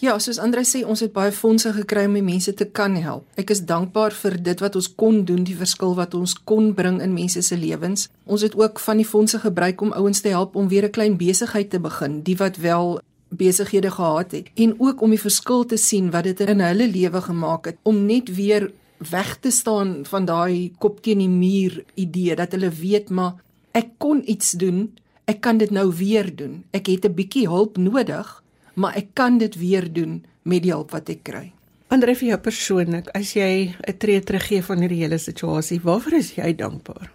[0.00, 3.26] Ja, soos Andre sê, ons het baie fondse gekry om die mense te kan help.
[3.36, 7.02] Ek is dankbaar vir dit wat ons kon doen, die verskil wat ons kon bring
[7.04, 8.08] in mense se lewens.
[8.24, 11.16] Ons het ook van die fondse gebruik om ouens te help om weer 'n klein
[11.20, 15.76] besigheid te begin, die wat wel besighede gehad het en ook om die verskil te
[15.76, 18.72] sien wat dit in hulle lewe gemaak het om net weer
[19.10, 23.40] weg te staan van daai kop teen die muur idee dat hulle weet maar
[23.72, 24.90] ek kon iets doen
[25.30, 26.64] ek kan dit nou weer doen.
[26.74, 28.42] Ek het 'n bietjie hulp nodig
[28.74, 31.52] maar ek kan dit weer doen met die hulp wat ek kry.
[31.88, 36.34] Andre vir jou persoonlik as jy 'n tree teruggee van hierdie hele situasie waarvoor is
[36.34, 37.10] jy dankbaar?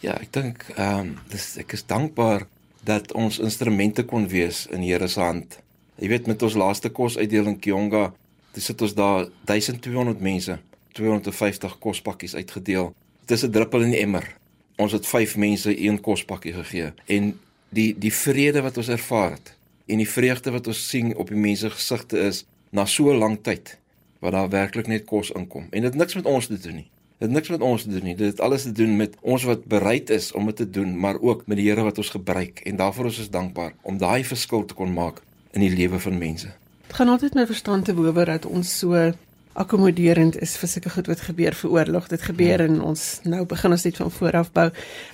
[0.00, 2.46] Ja ek dink ehm um, dis ek is dankbaar
[2.84, 5.58] dat ons instrumente kon wees in Here se hand.
[5.98, 8.12] Jy weet met ons laaste kosuitdeling Kionga,
[8.54, 10.58] dis sit ons daar 1200 mense,
[10.98, 12.92] 250 kospakkies uitgedeel.
[13.30, 14.36] Dis 'n druppel in die emmer.
[14.76, 19.54] Ons het 5 mense een kospakkie gegee en die die vrede wat ons ervaar het
[19.86, 23.78] en die vreugde wat ons sien op die mense gesigte is na so lank tyd
[24.18, 25.66] wat daar werklik net kos inkom.
[25.70, 26.88] En dit niks met ons te doen nie.
[27.18, 28.14] Dit niks met ons te doen nie.
[28.16, 31.20] Dit het alles te doen met ons wat bereid is om dit te doen, maar
[31.20, 34.64] ook met die Here wat ons gebruik en daarvoor is ons dankbaar om daai verskil
[34.64, 36.52] te kon maak in die lewe van mense.
[36.86, 39.12] Dit gaan altyd my verstand te bowe dat ons so
[39.58, 42.08] akkommoderend is vir sulke goed wat gebeur vir oorlog.
[42.10, 42.66] Dit gebeur ja.
[42.70, 44.68] en ons nou begin ons net van voor af bou.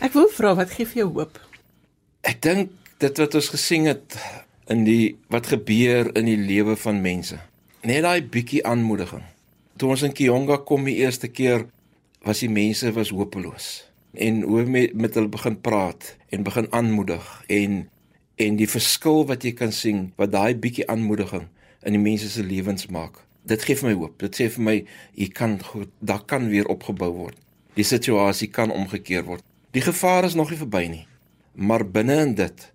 [0.04, 1.38] Ek wil vra wat gee vir jou hoop?
[2.24, 4.18] Ek dink dit wat ons gesien het
[4.72, 7.40] in die wat gebeur in die lewe van mense.
[7.84, 9.24] Net daai bietjie aanmoediging.
[9.76, 11.66] Toe ons in Kionga kom die eerste keer
[12.24, 17.26] was die mense was hopeloos en hoe met, met hulle begin praat en begin aanmoedig
[17.46, 17.84] en
[18.34, 21.44] en die verskil wat jy kan sien wat daai bietjie aanmoediging
[21.86, 24.18] in die mense se lewens maak dit gee vir my hoop.
[24.18, 24.76] Dit sê vir my
[25.14, 27.38] jy kan goed daar kan weer opgebou word.
[27.74, 29.42] Die situasie kan omgekeer word.
[29.72, 31.06] Die gevaar is nog nie verby nie
[31.54, 32.70] maar binne in dit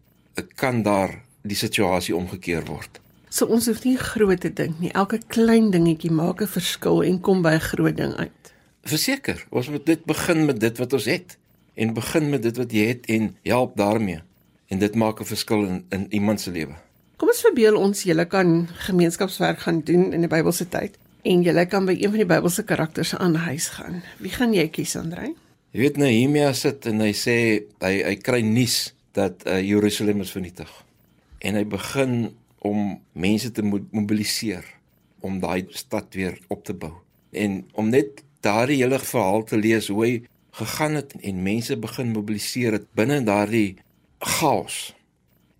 [0.56, 3.00] kan daar die situasie omgekeer word.
[3.30, 4.92] So ons hoef nie groot te dink nie.
[4.96, 8.54] Elke klein dingetjie maak 'n verskil en kom by 'n groot ding uit.
[8.84, 11.38] Verseker, ons moet dit begin met dit wat ons het
[11.76, 14.22] en begin met dit wat jy het en help daarmee.
[14.68, 16.76] En dit maak 'n verskil in in iemand se lewe.
[17.20, 20.94] Kom ons verbeel ons julle kan gemeenskapswerk gaan doen in die Bybelse tyd
[21.28, 23.98] en julle kan by een van die Bybelse karakters aan huis gaan.
[24.24, 25.34] Wie gaan jy kies, Andrei?
[25.76, 27.36] Jy weet Nehemia sit en hy sê
[27.84, 30.72] hy hy kry nuus dat uh, Jerusalem is vernietig.
[31.44, 32.14] En hy begin
[32.64, 34.64] om mense te mobiliseer
[35.20, 36.94] om daai stad weer op te bou.
[37.36, 40.14] En om net daardie hele verhaal te lees hoe hy
[40.62, 43.76] gegaan het en mense begin mobiliseer het binne in daardie
[44.24, 44.94] chaos.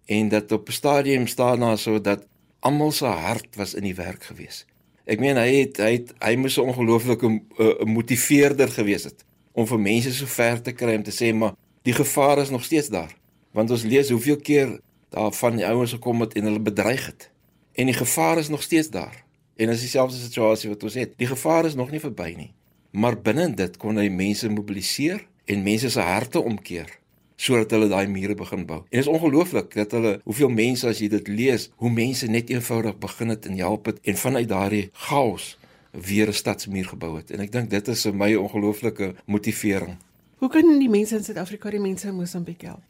[0.10, 2.26] En dat op 'n stadium staan daar so dat
[2.60, 4.66] almal se hart was in die werk gewees.
[5.06, 9.68] Ek meen hy het hy het, hy moes 'n ongelooflike uh, motiveerder gewees het om
[9.68, 12.90] vir mense so ver te kry om te sê maar die gevaar is nog steeds
[12.90, 13.14] daar.
[13.52, 17.30] Want ons lees hoeveel keer daar van die ouens gekom het en hulle bedreig het.
[17.74, 19.24] En die gevaar is nog steeds daar.
[19.56, 21.14] En is dieselfde situasie wat ons het.
[21.18, 22.54] Die gevaar is nog nie verby nie.
[22.92, 26.99] Maar binne dit kon hy mense mobiliseer en mense se harte omkeer
[27.40, 28.82] sodat hulle daai mure begin bou.
[28.90, 32.52] En dit is ongelooflik dat hulle hoeveel mense as jy dit lees, hoe mense net
[32.52, 35.56] eenvoudig begin het en help het en vanuit daardie chaos
[35.92, 37.32] weer 'n stadsmuur gebou het.
[37.32, 39.98] En ek dink dit is vir my 'n ongelooflike motivering.
[40.38, 42.89] Hoe kan die mense in Suid-Afrika die mense in Mosambiek help?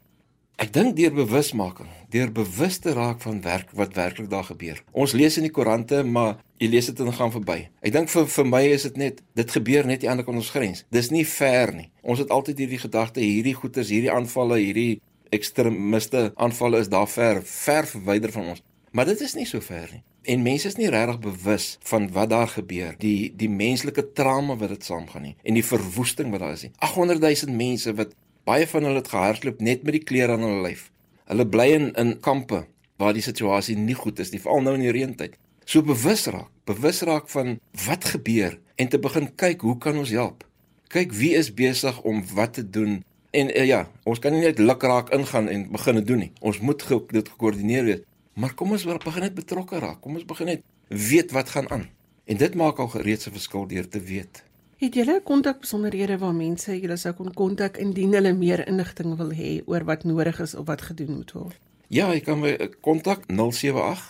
[0.60, 4.82] Ek dink deur bewusmaking, deur bewus te raak van werk wat werklik daar gebeur.
[4.92, 7.56] Ons lees in die koerante, maar jy lees dit en gaan verby.
[7.80, 10.42] Ek dink vir vir my is dit net dit gebeur net aan die ander kant
[10.42, 10.84] ons grens.
[10.92, 11.88] Dis nie ver nie.
[12.04, 15.00] Ons het altyd hierdie gedagte, hierdie goeters, hierdie aanvalle, hierdie
[15.32, 18.64] ekstremiste aanvalle is daar ver, ver verwyder van ons.
[18.92, 20.04] Maar dit is nie so ver nie.
[20.28, 24.76] En mense is nie regtig bewus van wat daar gebeur, die die menslike trauma wat
[24.76, 26.76] dit saamgaan nie en die verwoesting wat daar is nie.
[26.84, 28.12] 800 000 mense wat
[28.50, 30.88] Baie van hulle het gehardloop net met die klere aan hulle lyf.
[31.30, 32.64] Hulle bly in in kampe
[32.98, 35.36] waar die situasie nie goed is nie, veral nou in die reentyd.
[35.70, 40.10] So bewus raak, bewus raak van wat gebeur en te begin kyk hoe kan ons
[40.16, 40.42] help?
[40.90, 42.98] Kyk wie is besig om wat te doen
[43.30, 46.32] en uh, ja, ons kan nie net lukraak ingaan en begin doen nie.
[46.42, 48.04] Ons moet ge dit gekoördineer wees.
[48.34, 50.02] Maar kom ons begin net betrokke raak.
[50.02, 51.86] Kom ons begin net weet wat gaan aan.
[52.26, 54.42] En dit maak al gereeds 'n verskil deur te weet.
[54.80, 59.50] Het julle kontakbesonderhede waar mense julle sou kon kontak indien hulle meer inligting wil hê
[59.68, 61.58] oor wat nodig is of wat gedoen moet word?
[61.92, 64.06] Ja, jy kan my eh, kontak 078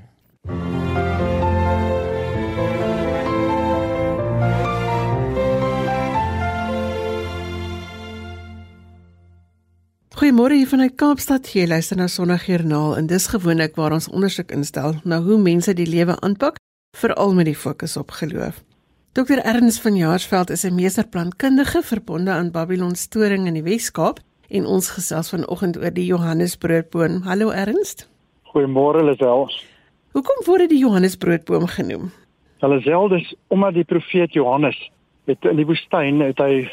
[10.32, 11.44] Goeiemôre hier vanuit Kaapstad.
[11.52, 15.88] Jy luister na Sondagjoernaal en dis gewoonlik waar ons ondersoek instel na hoe mense die
[15.92, 16.56] lewe aanpak,
[16.96, 18.62] veral met die fokus op geloof.
[19.12, 24.20] Dr Ernst van Jaarsveld is 'n meesterplantkundige verbonde aan Babylon Storing in die Wes-Kaap
[24.50, 27.22] en ons gesels vanoggend oor die Johannesbroodboom.
[27.28, 28.08] Hallo Ernst.
[28.56, 29.52] Goeiemôre Lisel.
[30.12, 32.12] Hoekom word die Johannesbroodboom genoem?
[32.62, 34.92] Hulle sê dis omdat die profeet Johannes
[35.26, 36.72] het in die woestyn het hy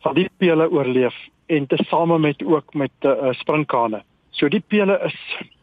[0.00, 1.14] van die pele oorleef
[1.50, 4.02] en tesame met ook met uh, springkane.
[4.30, 5.16] So die pele is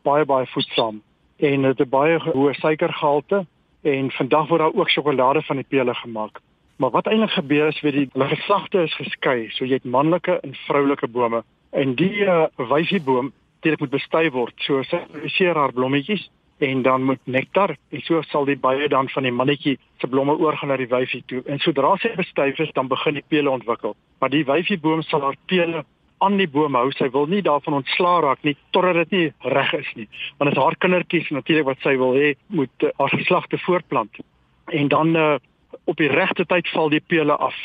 [0.04, 1.02] baie baie voedsaam
[1.38, 3.46] en het baie hoë suikergehalte
[3.88, 6.42] en vandag word daar ook sjokolade van die pele gemaak.
[6.78, 10.56] Maar wat eintlik gebeur is weet die geslagte is geskei, so jy het manlike en
[10.68, 13.32] vroulike bome en die uh, wyfieboom
[13.62, 14.54] dit moet bestui word.
[14.66, 16.28] So sy produseer haar blommetjies
[16.58, 20.38] en dan moet nektar en so sal die baie dan van die mannetjie se blomme
[20.38, 23.96] oorgaan na die wyfie toe en sodra sy bestuif is dan begin die pele ontwikkel
[24.20, 25.84] maar die wyfieboom sal haar pele
[26.18, 26.89] aan die boom hou.
[26.97, 30.07] Sy wil nie daarvan ontslaa raak nie totdat dit nie reg is nie.
[30.38, 34.22] Want is haar kindertjies natuurlik wat sy wil hê moet uh, haar geslagte voortplant.
[34.74, 35.36] En dan uh,
[35.86, 37.55] op die regte tyd val die pele af.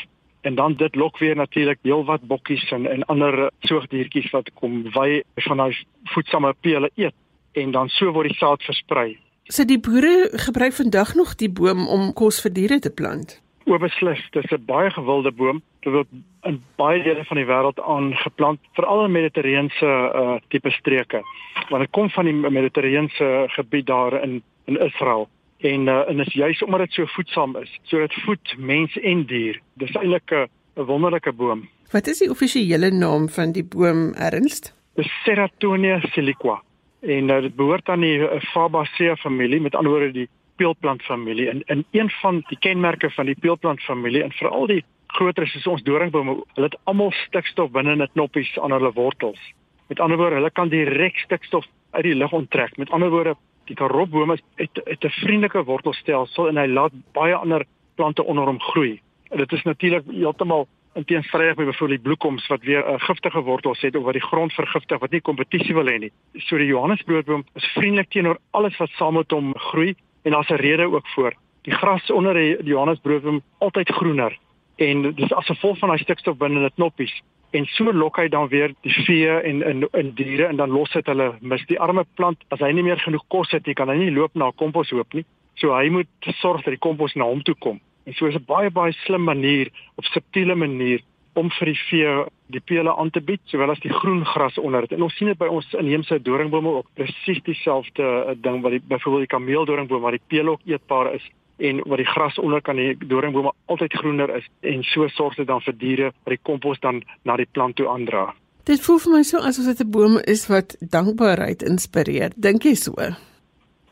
[0.43, 5.23] En dan dit lok weer natuurlik heelwat bokkies en en ander soogdiertjies wat kom wy
[5.47, 5.77] van daai
[6.13, 7.15] voedsame pele eet.
[7.53, 9.17] En dan so word die saad versprei.
[9.51, 13.42] So die boere gebruik vandag nog die boom om kos vir diere te plant.
[13.65, 15.61] Oopbeslis, dit is 'n baie gewilde boom.
[15.79, 16.07] Dit word
[16.41, 21.21] in baie dele van die wêreld aangeplant, veral in mediterrane uh tipe streke.
[21.69, 25.29] Want dit kom van die mediterrane gebied daar in in Israel
[25.63, 27.79] en uh, en is juis omdat dit so voedsaam is.
[27.83, 29.59] So dit voed mens en dier.
[29.73, 31.69] Dis eintlik 'n wonderlike boom.
[31.91, 34.73] Wat is die offisiële naam van die boom Ernst?
[34.95, 36.61] Dis Ceratonia siliqua
[36.99, 41.49] en uh, dit behoort aan die uh, Fabaceae familie, met ander woorde die peulplant familie.
[41.49, 45.67] En in een van die kenmerke van die peulplant familie en veral die groter is
[45.67, 49.39] ons doringbome, hulle het almal stikstof binne in hulle knoppies aan hulle wortels.
[49.87, 52.77] Met ander woorde, hulle kan direk stikstof uit die lug onttrek.
[52.77, 53.35] Met ander woorde,
[53.69, 58.59] die karotbome het het 'n vriendelike wortelstelsel en hy laat baie ander plante onder hom
[58.59, 58.99] groei.
[59.29, 63.41] En dit is natuurlik heeltemal in teenstrydig met byvoorbeeld die bloekoms wat weer 'n giftige
[63.41, 66.11] wortels het of wat die grond vergiftig wat nie kompetisie wil hê nie.
[66.33, 70.63] So die Johannesbroodboom is vriendelik teenoor alles wat saam met hom groei en daar's 'n
[70.63, 71.33] rede ook voor.
[71.61, 74.37] Die gras onder die, die Johannesbroodboom altyd groener.
[74.75, 77.21] En dis as gevolg van daai stikstof binne in die knoppies.
[77.51, 80.91] En so lok hy dan weer die vee en in in diere en dan los
[80.91, 81.65] dit hulle mis.
[81.65, 84.33] Die arme plant as hy nie meer genoeg kos het nie kan hy nie loop
[84.33, 85.25] na 'n komposhoop nie.
[85.53, 87.79] So hy moet sorg dat die kompos na hom toe kom.
[88.05, 91.01] En so is 'n baie baie slim manier of subtiele manier
[91.33, 92.15] om vir die vee
[92.53, 94.95] die pele aan te bied sowel as die groen gras onder dit.
[94.97, 98.81] En ons sien dit by ons inheemse doringbome ook presies dieselfde uh, ding wat die
[98.81, 101.25] byvoorbeeld die kameeldoringboom waar die pele ook eetbaar is
[101.57, 105.47] en waar die gras onder kan die doringbome altyd groener is en so sorg dit
[105.47, 108.31] dan vir diere wat die kompos dan na die plant toe aandra.
[108.63, 112.31] Dit voel vir my so asof dit 'n boom is wat dankbaarheid inspireer.
[112.35, 112.93] Dink jy so?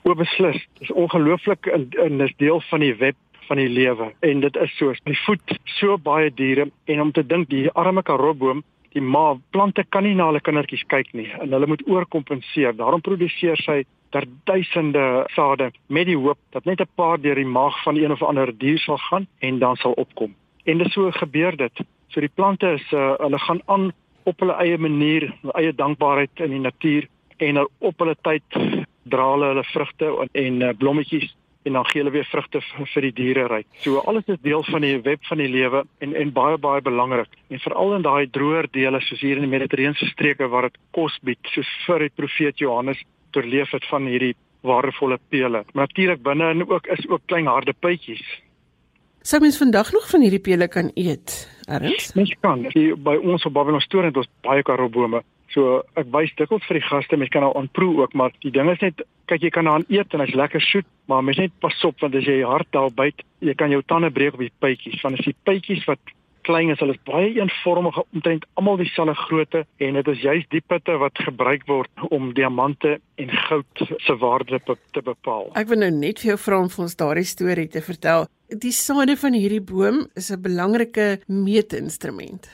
[0.04, 0.62] O beslis.
[0.80, 3.16] Dit is ongelooflik en, en is deel van die web
[3.48, 4.12] van die lewe.
[4.20, 8.04] En dit is so die voet so baie diere en om te dink die arme
[8.04, 12.76] karotboom die ma plante kan nie na hulle kindertjies kyk nie en hulle moet oorkompenseer.
[12.76, 13.82] Daarom produseer sy
[14.12, 18.12] ter duisende sade met die hoop dat net 'n paar deur die maag van een
[18.12, 20.36] of ander dier sal gaan en dan sal opkom.
[20.66, 21.84] En dit so gebeur dit.
[22.10, 23.92] So die plante is uh, hulle gaan aan
[24.24, 28.44] op hulle eie manier hulle eie dankbaarheid in die natuur en op hulle tyd
[29.04, 32.62] dra hulle hulle vrugte en, en uh, blommetjies en dan gee hulle weer vrugte
[32.94, 33.62] vir die diere ry.
[33.84, 37.30] So alles is deel van die web van die lewe en en baie baie belangrik.
[37.50, 41.18] En veral in daai droër dele soos hier in die Mediterrane streke waar dit kos
[41.22, 43.04] bied, soos vir die profeet Johannes
[43.36, 45.64] oorleef het van hierdie waardevolle pele.
[45.74, 48.26] Maar natuurlik binne en ook is ook klein harde pytjies.
[49.22, 51.48] Sou mens vandag nog van hierdie pele kan eet?
[51.70, 52.14] Erns?
[52.14, 52.66] Mens kan.
[52.74, 55.22] Die, by ons op Babylon Store het ons baie karobome
[55.54, 58.70] So ek wys dikwels vir die gaste, mens kan nou aanproe ook, maar die ding
[58.72, 61.84] is net kyk jy kan aan eet en hy's lekker soet, maar mens net pas
[61.88, 65.00] op want as jy hard daar byt, jy kan jou tande breek op die pytjies.
[65.04, 66.00] Want as die pytjies wat
[66.48, 70.64] klein is, hulle is baie eenvormige, omtrent almal dieselfde grootte en dit is juist die
[70.74, 75.52] pitte wat gebruik word om diamante en goud se waarde te bepaal.
[75.60, 78.28] Ek wil nou net vir jou vra om vir ons daardie storie te vertel.
[78.52, 82.50] die sade van hierdie boom is 'n belangrike meetinstrument.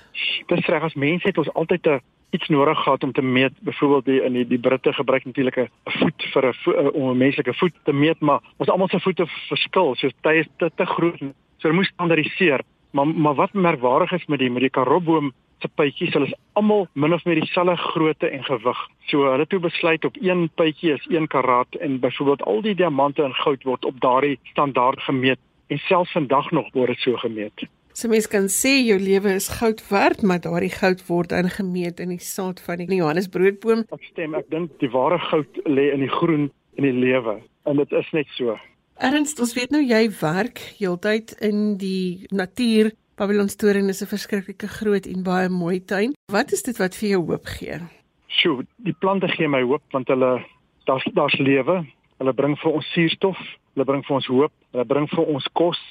[0.48, 3.54] Dis reg as mense het ons altyd 'n iets nodig gehad om te meet.
[3.60, 7.18] Byvoorbeeld die in die, die Britte gebruik natuurlik 'n voet vir 'n vo, om 'n
[7.18, 9.96] menslike voet te meet, maar ons almal se voete verskil.
[9.96, 11.20] So tye is te, te groot.
[11.58, 12.62] So hulle moes standaardiseer.
[12.92, 16.88] Maar maar wat merkwaardig is met die met die karobboom se pypies, hulle is almal
[16.94, 18.78] min of meer dieselfde grootte en gewig.
[19.06, 23.24] So hulle toe besluit op een pypie is 1 karat en byvoorbeeld al die diamante
[23.24, 27.68] en goud word op daardie standaard gemeet en selfs vandag nog word dit so gemeet.
[27.98, 32.12] So mens kan sê jou lewe is goud werd, maar daardie goud word ingemeet in
[32.14, 33.88] die saad van die Johannesbroodboom.
[33.96, 36.46] Ek stem, ek dink die ware goud lê in die groen
[36.78, 38.54] in die lewe en dit is net so.
[39.02, 42.94] Ernst, ons weet nou jy werk heeltyd in die natuur.
[43.18, 46.14] Babylon Storen is 'n verskriklike groot en baie mooi tuin.
[46.30, 47.82] Wat is dit wat vir jou hoop gee?
[48.30, 50.46] Sjoe, die plante gee my hoop want hulle
[50.86, 51.82] daar's daar's lewe.
[52.20, 53.38] Hulle bring vir ons suurstof,
[53.74, 55.82] hulle bring vir ons hoop, hulle bring vir ons kos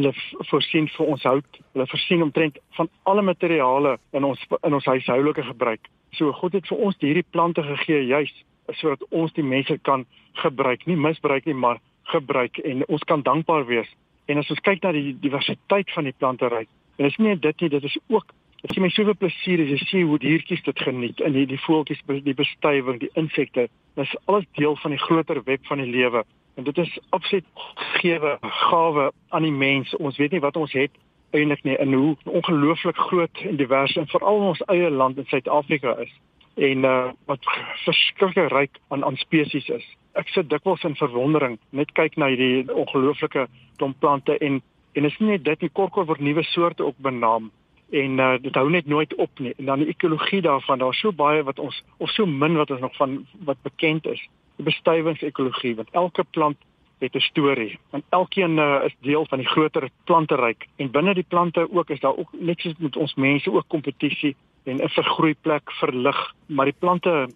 [0.00, 0.12] hulle
[0.50, 1.58] voorsien vir ons hout.
[1.72, 5.90] Hulle voorsien omtrent van alle materiale in ons in ons huishoudelike gebruik.
[6.16, 8.32] So God het vir ons hierdie plante gegee juis
[8.78, 10.04] sodat ons die mense kan
[10.40, 11.80] gebruik, nie misbruik nie, maar
[12.12, 13.90] gebruik en ons kan dankbaar wees.
[14.30, 17.70] En as ons kyk na die diversiteit van die planteryk, en dis nie dit nie,
[17.74, 18.32] dit is ook
[18.62, 21.58] dit gee my soveel plesier as jy sien hoe diertjies dit geniet en die die
[21.64, 23.66] voeltjies, die bestuiving, die insekte.
[23.96, 26.22] Dit is alles deel van die groter web van die lewe.
[26.54, 27.44] En dit is absoluut
[27.74, 29.96] gegewe gawe aan die mens.
[29.96, 30.90] Ons weet nie wat ons het
[31.32, 35.96] eintlik nie en hoe ongelooflik groot en divers en veral ons eie land in Suid-Afrika
[36.04, 36.12] is
[36.54, 37.46] en uh, wat
[37.84, 39.86] verskriklik ryk aan aan spesies is.
[40.12, 43.46] Ek sit dikwels in verwondering net kyk na hierdie ongelooflike
[43.80, 44.60] klomp plante en
[44.92, 47.48] en is nie net dit die korkor word nuwe soorte ook benaam
[47.96, 51.12] en uh, dit hou net nooit op nie en dan die ekologie daarvan daar's so
[51.16, 54.20] baie wat ons of so min wat ons nog van wat bekend is
[54.62, 56.56] bestuivingsekologie want elke plant
[56.98, 61.28] het 'n storie en elkeen uh, is deel van die groter planteryk en binne die
[61.28, 65.72] plante ook is daar ook net soos met ons mense ook kompetisie en 'n vergroeiplek
[65.80, 67.28] vir lig maar die plante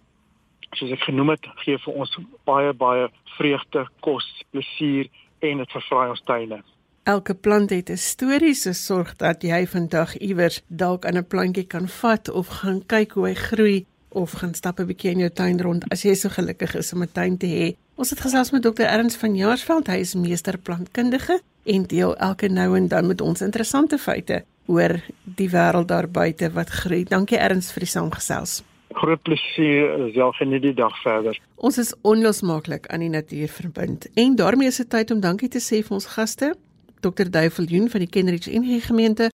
[0.75, 2.17] soos ek genoem het gee vir ons
[2.47, 3.07] baie baie
[3.37, 5.07] vreugde, kos, plesier
[5.45, 6.61] en dit verfraai ons tuine.
[7.07, 11.67] Elke plant het 'n storie, so sorg dat jy vandag iewers dalk aan 'n plantjie
[11.67, 15.29] kan vat of gaan kyk hoe hy groei of gaan stap 'n bietjie in jou
[15.29, 17.75] tuin rond as jy so gelukkig is om 'n tuin te hê.
[17.95, 18.81] Ons het gesels met Dr.
[18.81, 23.41] Ernst van Jaarsveld, hy is meester plantkundige en deel elke nou en dan met ons
[23.41, 27.03] interessante feite oor die wêreld daar buite wat groei.
[27.03, 28.63] Dankie Ernst vir die saamgesels.
[28.93, 31.39] Groot plesier, self geniet die dag verder.
[31.55, 35.59] Ons is onlosmaaklik aan die natuur verbind en daarmee is dit tyd om dankie te
[35.59, 36.55] sê vir ons gaste,
[37.01, 37.29] Dr.
[37.29, 39.29] Duifeljoen van die Kenridge NG gemeente,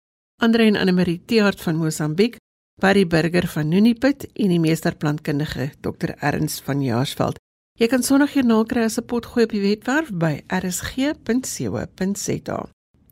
[0.41, 2.37] Andre en Anne Marie Teart van Mosambiek,
[2.79, 7.39] Barry Burger van Nuniput en die meesterplantkundige Dr Erns van Jaarsveld.
[7.79, 11.09] Jy kan Sondag hier nakry as 'n potgooi op die webwerf by rsg.co.za.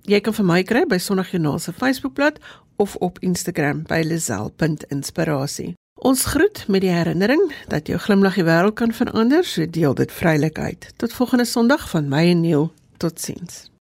[0.01, 2.39] Jy kan vir my kry by Sondag Joernaal se Facebookblad
[2.75, 5.73] of op Instagram by lazel.inspirasie.
[5.99, 10.11] Ons groet met die herinnering dat jou glimlag die wêreld kan verander, so deel dit
[10.11, 10.93] vrylik uit.
[10.95, 12.71] Tot volgende Sondag van my en Neil.
[12.97, 13.76] Totsiens.